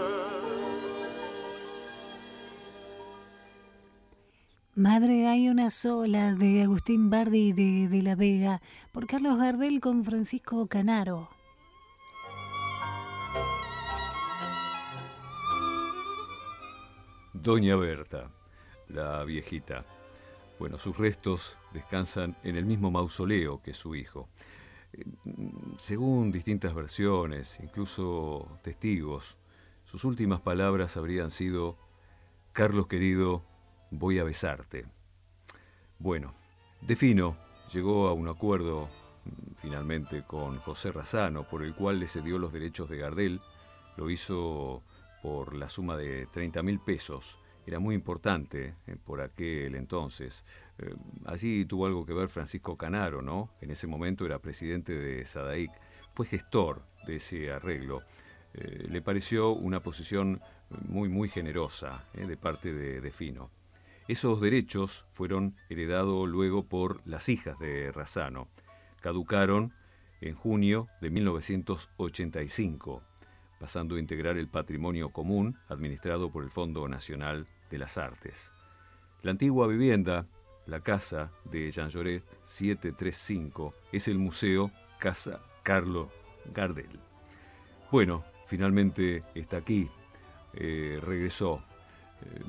de 6.37 6.61
Agustín 6.63 7.09
Bardi 7.09 7.51
de, 7.51 7.89
de 7.89 8.01
La 8.01 8.15
Vega 8.15 8.61
por 8.93 9.05
Carlos 9.05 9.37
Gardel 9.37 9.81
con 9.81 10.05
Francisco 10.05 10.65
Canaro. 10.67 11.29
Doña 17.33 17.75
Berta, 17.75 18.31
la 18.87 19.25
viejita. 19.25 19.83
Bueno, 20.57 20.77
sus 20.77 20.97
restos 20.97 21.57
descansan 21.73 22.37
en 22.43 22.55
el 22.55 22.65
mismo 22.65 22.91
mausoleo 22.91 23.61
que 23.61 23.73
su 23.73 23.93
hijo. 23.93 24.29
Eh, 24.93 25.03
según 25.79 26.31
distintas 26.31 26.73
versiones, 26.73 27.59
incluso 27.61 28.59
testigos, 28.63 29.37
sus 29.83 30.05
últimas 30.05 30.39
palabras 30.39 30.95
habrían 30.95 31.29
sido, 31.29 31.77
Carlos 32.53 32.87
querido, 32.87 33.43
voy 33.91 34.17
a 34.17 34.23
besarte. 34.23 34.85
Bueno, 35.99 36.33
Defino 36.81 37.37
llegó 37.71 38.07
a 38.07 38.13
un 38.13 38.27
acuerdo 38.27 38.89
mm, 39.25 39.53
finalmente 39.57 40.23
con 40.23 40.57
José 40.59 40.91
Razano, 40.91 41.47
por 41.47 41.63
el 41.63 41.75
cual 41.75 41.99
le 41.99 42.07
cedió 42.07 42.39
los 42.39 42.51
derechos 42.51 42.89
de 42.89 42.97
Gardel, 42.97 43.41
lo 43.97 44.09
hizo 44.09 44.81
por 45.21 45.55
la 45.55 45.69
suma 45.69 45.95
de 45.95 46.25
30 46.27 46.63
mil 46.63 46.79
pesos. 46.79 47.37
Era 47.67 47.77
muy 47.79 47.93
importante 47.93 48.75
eh, 48.87 48.95
por 49.03 49.21
aquel 49.21 49.75
entonces. 49.75 50.43
Eh, 50.79 50.95
allí 51.25 51.65
tuvo 51.65 51.85
algo 51.85 52.05
que 52.05 52.13
ver 52.13 52.29
Francisco 52.29 52.75
Canaro, 52.75 53.21
¿no? 53.21 53.51
En 53.61 53.69
ese 53.69 53.85
momento 53.85 54.25
era 54.25 54.39
presidente 54.39 54.93
de 54.93 55.23
SADAIC. 55.23 55.71
Fue 56.15 56.25
gestor 56.25 56.81
de 57.05 57.17
ese 57.17 57.51
arreglo. 57.51 58.01
Eh, 58.53 58.87
le 58.89 59.01
pareció 59.01 59.51
una 59.51 59.81
posición 59.81 60.41
muy, 60.87 61.09
muy 61.09 61.29
generosa 61.29 62.05
de 62.13 62.37
parte 62.37 62.73
de 62.73 63.11
Fino. 63.11 63.51
Esos 64.11 64.41
derechos 64.41 65.05
fueron 65.13 65.55
heredados 65.69 66.27
luego 66.27 66.65
por 66.65 66.99
las 67.07 67.29
hijas 67.29 67.57
de 67.59 67.93
Razano. 67.93 68.49
Caducaron 68.99 69.71
en 70.19 70.35
junio 70.35 70.89
de 70.99 71.09
1985, 71.09 73.03
pasando 73.57 73.95
a 73.95 73.99
integrar 74.01 74.35
el 74.35 74.49
patrimonio 74.49 75.13
común 75.13 75.57
administrado 75.69 76.29
por 76.29 76.43
el 76.43 76.49
Fondo 76.49 76.89
Nacional 76.89 77.47
de 77.69 77.77
las 77.77 77.97
Artes. 77.97 78.51
La 79.21 79.31
antigua 79.31 79.65
vivienda, 79.67 80.27
la 80.65 80.81
casa 80.81 81.31
de 81.45 81.71
Jean 81.71 81.87
Lloret 81.87 82.25
735, 82.43 83.73
es 83.93 84.09
el 84.09 84.17
Museo 84.17 84.71
Casa 84.99 85.39
Carlos 85.63 86.09
Gardel. 86.53 86.99
Bueno, 87.89 88.25
finalmente 88.45 89.23
está 89.35 89.55
aquí, 89.55 89.89
eh, 90.53 90.99
regresó. 91.01 91.63
Eh, 92.23 92.41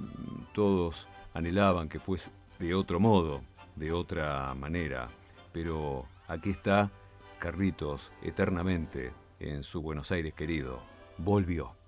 todos 0.55 1.09
anhelaban 1.35 1.89
que 1.89 1.99
fuese 1.99 2.31
de 2.59 2.75
otro 2.75 3.01
modo, 3.01 3.43
de 3.77 3.93
otra 3.93 4.55
manera, 4.55 5.09
pero 5.53 6.07
aquí 6.29 6.51
está 6.51 6.91
Carlitos 7.39 8.13
eternamente 8.23 9.13
en 9.41 9.65
su 9.65 9.83
Buenos 9.83 10.13
Aires 10.13 10.35
querido. 10.35 10.81
Volvió. 11.19 11.82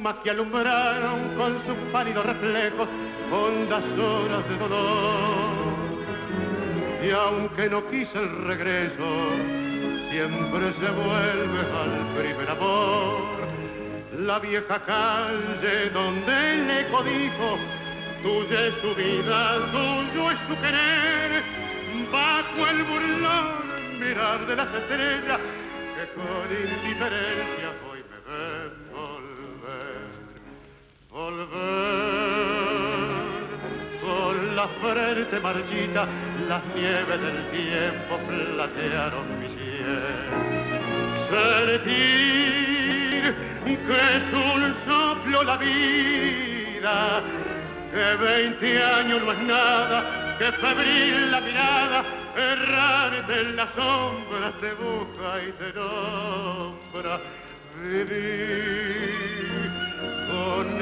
Mismas 0.00 0.16
que 0.24 0.30
alumbraron 0.30 1.36
con 1.36 1.66
sus 1.66 1.76
pálidos 1.92 2.24
reflejos 2.24 2.88
hondas 3.30 3.84
horas 3.98 4.48
de 4.48 4.56
dolor. 4.56 5.50
Y 7.04 7.10
aunque 7.10 7.68
no 7.68 7.86
quise 7.88 8.18
el 8.18 8.44
regreso, 8.44 9.04
siempre 10.10 10.72
se 10.80 10.90
vuelve 10.90 11.60
al 11.60 12.14
primer 12.16 12.50
amor. 12.50 13.20
La 14.20 14.38
vieja 14.38 14.78
calle 14.86 15.90
donde 15.92 16.54
el 16.54 16.70
eco 16.70 17.02
dijo, 17.02 17.58
tuya 18.22 18.66
es 18.68 18.74
su 18.80 18.94
vida, 18.94 19.56
tuyo 19.70 20.30
es 20.30 20.38
su 20.48 20.54
querer, 20.62 21.42
bajo 22.10 22.70
el 22.70 22.84
burlón 22.84 24.00
mirar 24.00 24.46
de 24.46 24.56
las 24.56 24.74
estrellas 24.74 25.40
que 25.96 26.14
con 26.14 26.48
indiferencia 26.50 27.89
volver 31.20 31.50
con 34.00 34.56
la 34.56 34.68
frente 34.82 35.36
marchita 35.40 36.02
las 36.48 36.64
nieves 36.74 37.20
del 37.26 37.40
tiempo 37.50 38.12
platearon 38.26 39.26
mi 39.40 39.48
cielo 39.56 40.00
sentir 41.30 43.24
que 43.86 43.98
es 44.16 44.26
un 44.32 44.62
soplo 44.86 45.38
la 45.42 45.56
vida 45.58 46.96
que 47.92 48.06
veinte 48.24 48.82
años 48.82 49.20
no 49.22 49.32
es 49.32 49.40
nada 49.40 50.36
que 50.38 50.48
febril 50.52 51.30
la 51.30 51.40
mirada 51.40 52.04
errarte 52.52 53.40
en 53.40 53.56
las 53.56 53.70
sombras 53.74 54.54
te 54.62 54.72
busca 54.84 55.28
y 55.46 55.52
te 55.60 55.68
nombra 55.78 57.20
vivir 57.82 59.09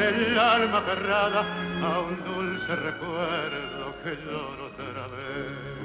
el 0.00 0.38
alma 0.38 0.82
cerrada 0.86 1.44
a 1.82 2.00
un 2.00 2.24
dulce 2.24 2.76
recuerdo 2.76 3.94
que 4.02 4.10
lloro 4.24 4.66
otra 4.66 5.06
vez. 5.08 5.78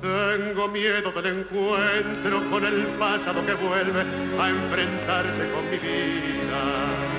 Tengo 0.00 0.68
miedo 0.68 1.10
del 1.12 1.26
encuentro 1.26 2.50
con 2.50 2.64
el 2.64 2.86
pasado 2.98 3.44
que 3.44 3.54
vuelve 3.54 4.00
a 4.40 4.48
enfrentarse 4.48 5.50
con 5.52 5.70
mi 5.70 5.78
vida. 5.78 7.18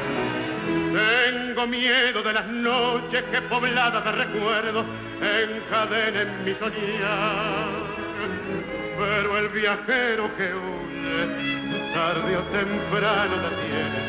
Tengo 0.93 1.67
miedo 1.67 2.23
de 2.23 2.33
las 2.33 2.47
noches 2.47 3.23
que 3.31 3.41
pobladas 3.43 4.03
de 4.03 4.11
recuerdos 4.11 4.85
encadenen 5.21 6.45
mi 6.45 6.53
soñar. 6.55 7.89
Pero 8.97 9.37
el 9.37 9.49
viajero 9.49 10.35
que 10.35 10.53
huye, 10.53 11.93
tarde 11.93 12.37
o 12.37 12.41
temprano 12.43 13.35
detiene 13.49 14.08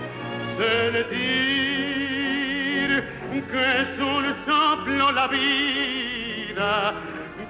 Sentir 0.57 1.61
que 3.51 3.81
es 3.81 3.99
un 3.99 4.25
soplo 4.45 5.11
la 5.11 5.27
vida, 5.27 6.93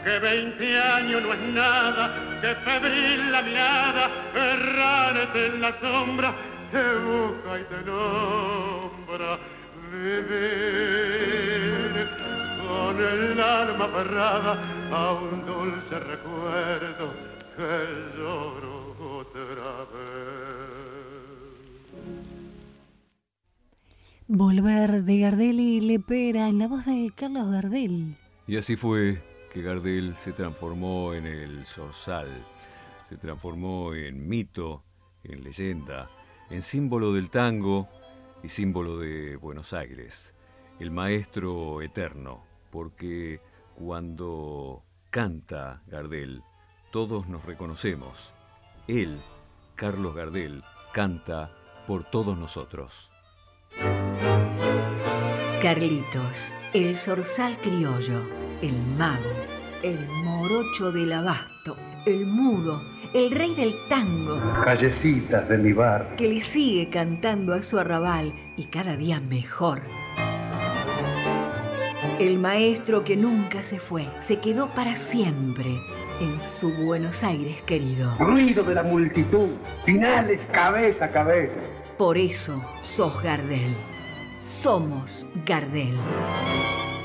que 0.03 0.19
veinte 0.19 0.79
años 0.79 1.21
no 1.21 1.33
es 1.33 1.39
nada, 1.53 2.15
que 2.41 2.55
febril 2.55 3.31
la 3.31 3.41
mirada, 3.41 4.09
errarte 4.33 5.45
en 5.45 5.61
la 5.61 5.79
sombra, 5.79 6.33
te 6.71 6.95
busca 6.95 7.59
y 7.59 7.63
te 7.65 7.81
nombra. 7.85 9.37
Vivir 9.91 11.11
con 12.57 12.95
el 12.99 13.39
alma 13.39 13.85
aferrada 13.85 14.53
a 14.91 15.11
un 15.11 15.45
dulce 15.45 15.99
recuerdo 15.99 17.13
que 17.57 17.71
lloro 18.17 18.95
otra 19.19 19.85
vez. 19.91 20.50
Volver 24.33 25.03
de 25.03 25.19
Gardel 25.19 25.59
y 25.59 25.81
Lepera 25.81 26.47
en 26.47 26.57
la 26.57 26.69
voz 26.69 26.85
de 26.85 27.11
Carlos 27.13 27.51
Gardel. 27.51 28.15
Y 28.47 28.55
así 28.55 28.77
fue 28.77 29.21
que 29.51 29.61
Gardel 29.61 30.15
se 30.15 30.31
transformó 30.31 31.13
en 31.13 31.25
el 31.25 31.65
zorzal, 31.65 32.29
se 33.09 33.17
transformó 33.17 33.93
en 33.93 34.29
mito, 34.29 34.85
en 35.25 35.43
leyenda, 35.43 36.09
en 36.49 36.61
símbolo 36.61 37.11
del 37.11 37.29
tango 37.29 37.89
y 38.41 38.47
símbolo 38.47 38.99
de 38.99 39.35
Buenos 39.35 39.73
Aires, 39.73 40.33
el 40.79 40.91
maestro 40.91 41.81
eterno, 41.81 42.45
porque 42.69 43.41
cuando 43.75 44.85
canta 45.09 45.83
Gardel, 45.87 46.41
todos 46.93 47.27
nos 47.27 47.43
reconocemos. 47.43 48.31
Él, 48.87 49.19
Carlos 49.75 50.15
Gardel, 50.15 50.63
canta 50.93 51.53
por 51.85 52.05
todos 52.05 52.37
nosotros. 52.37 53.10
Carlitos, 55.61 56.53
el 56.73 56.97
zorzal 56.97 57.55
criollo, 57.59 58.23
el 58.63 58.73
mago, 58.97 59.29
el 59.83 60.07
morocho 60.23 60.91
del 60.91 61.13
abasto, 61.13 61.77
el 62.07 62.25
mudo, 62.25 62.81
el 63.13 63.29
rey 63.29 63.53
del 63.53 63.75
tango. 63.87 64.41
Callecitas 64.63 65.47
de 65.47 65.57
mi 65.59 65.71
bar. 65.71 66.15
Que 66.17 66.27
le 66.27 66.41
sigue 66.41 66.89
cantando 66.89 67.53
a 67.53 67.61
su 67.61 67.77
arrabal 67.77 68.33
y 68.57 68.65
cada 68.65 68.97
día 68.97 69.19
mejor. 69.19 69.81
El 72.19 72.39
maestro 72.39 73.03
que 73.03 73.15
nunca 73.15 73.61
se 73.61 73.79
fue, 73.79 74.07
se 74.19 74.39
quedó 74.39 74.69
para 74.69 74.95
siempre 74.95 75.77
en 76.21 76.41
su 76.41 76.71
Buenos 76.85 77.23
Aires 77.23 77.61
querido. 77.67 78.15
Ruido 78.19 78.63
de 78.63 78.75
la 78.75 78.83
multitud, 78.83 79.49
finales 79.85 80.39
cabeza 80.51 81.05
a 81.05 81.09
cabeza. 81.09 81.53
Por 82.01 82.17
eso 82.17 82.59
sos 82.81 83.21
Gardel. 83.21 83.75
Somos 84.39 85.27
Gardel. 85.45 85.95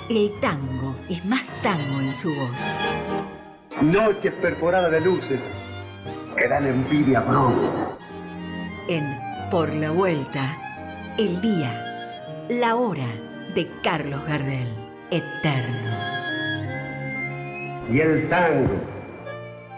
El 0.08 0.32
tango 0.40 0.94
es 1.10 1.22
más 1.26 1.42
tango 1.62 2.00
en 2.00 2.14
su 2.14 2.34
voz. 2.34 2.78
Noches 3.82 4.32
perforadas 4.40 4.90
de 4.90 5.02
luces, 5.02 5.38
que 6.34 6.48
dan 6.48 6.66
envidia 6.66 7.22
pronto. 7.26 7.98
En 8.88 9.04
Por 9.50 9.70
la 9.74 9.90
Vuelta, 9.90 10.56
el 11.18 11.42
día, 11.42 12.46
la 12.48 12.76
hora 12.76 13.08
de 13.54 13.68
Carlos 13.82 14.24
Gardel, 14.26 14.68
eterno. 15.10 15.90
Y 17.92 18.00
el 18.00 18.30
tango, 18.30 18.76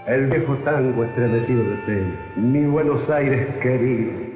el 0.06 0.26
viejo 0.28 0.54
tango 0.58 1.02
estremecido 1.02 1.64
de 1.64 1.76
fe, 1.78 2.04
mi 2.36 2.66
Buenos 2.66 3.10
Aires 3.10 3.48
querido 3.60 4.27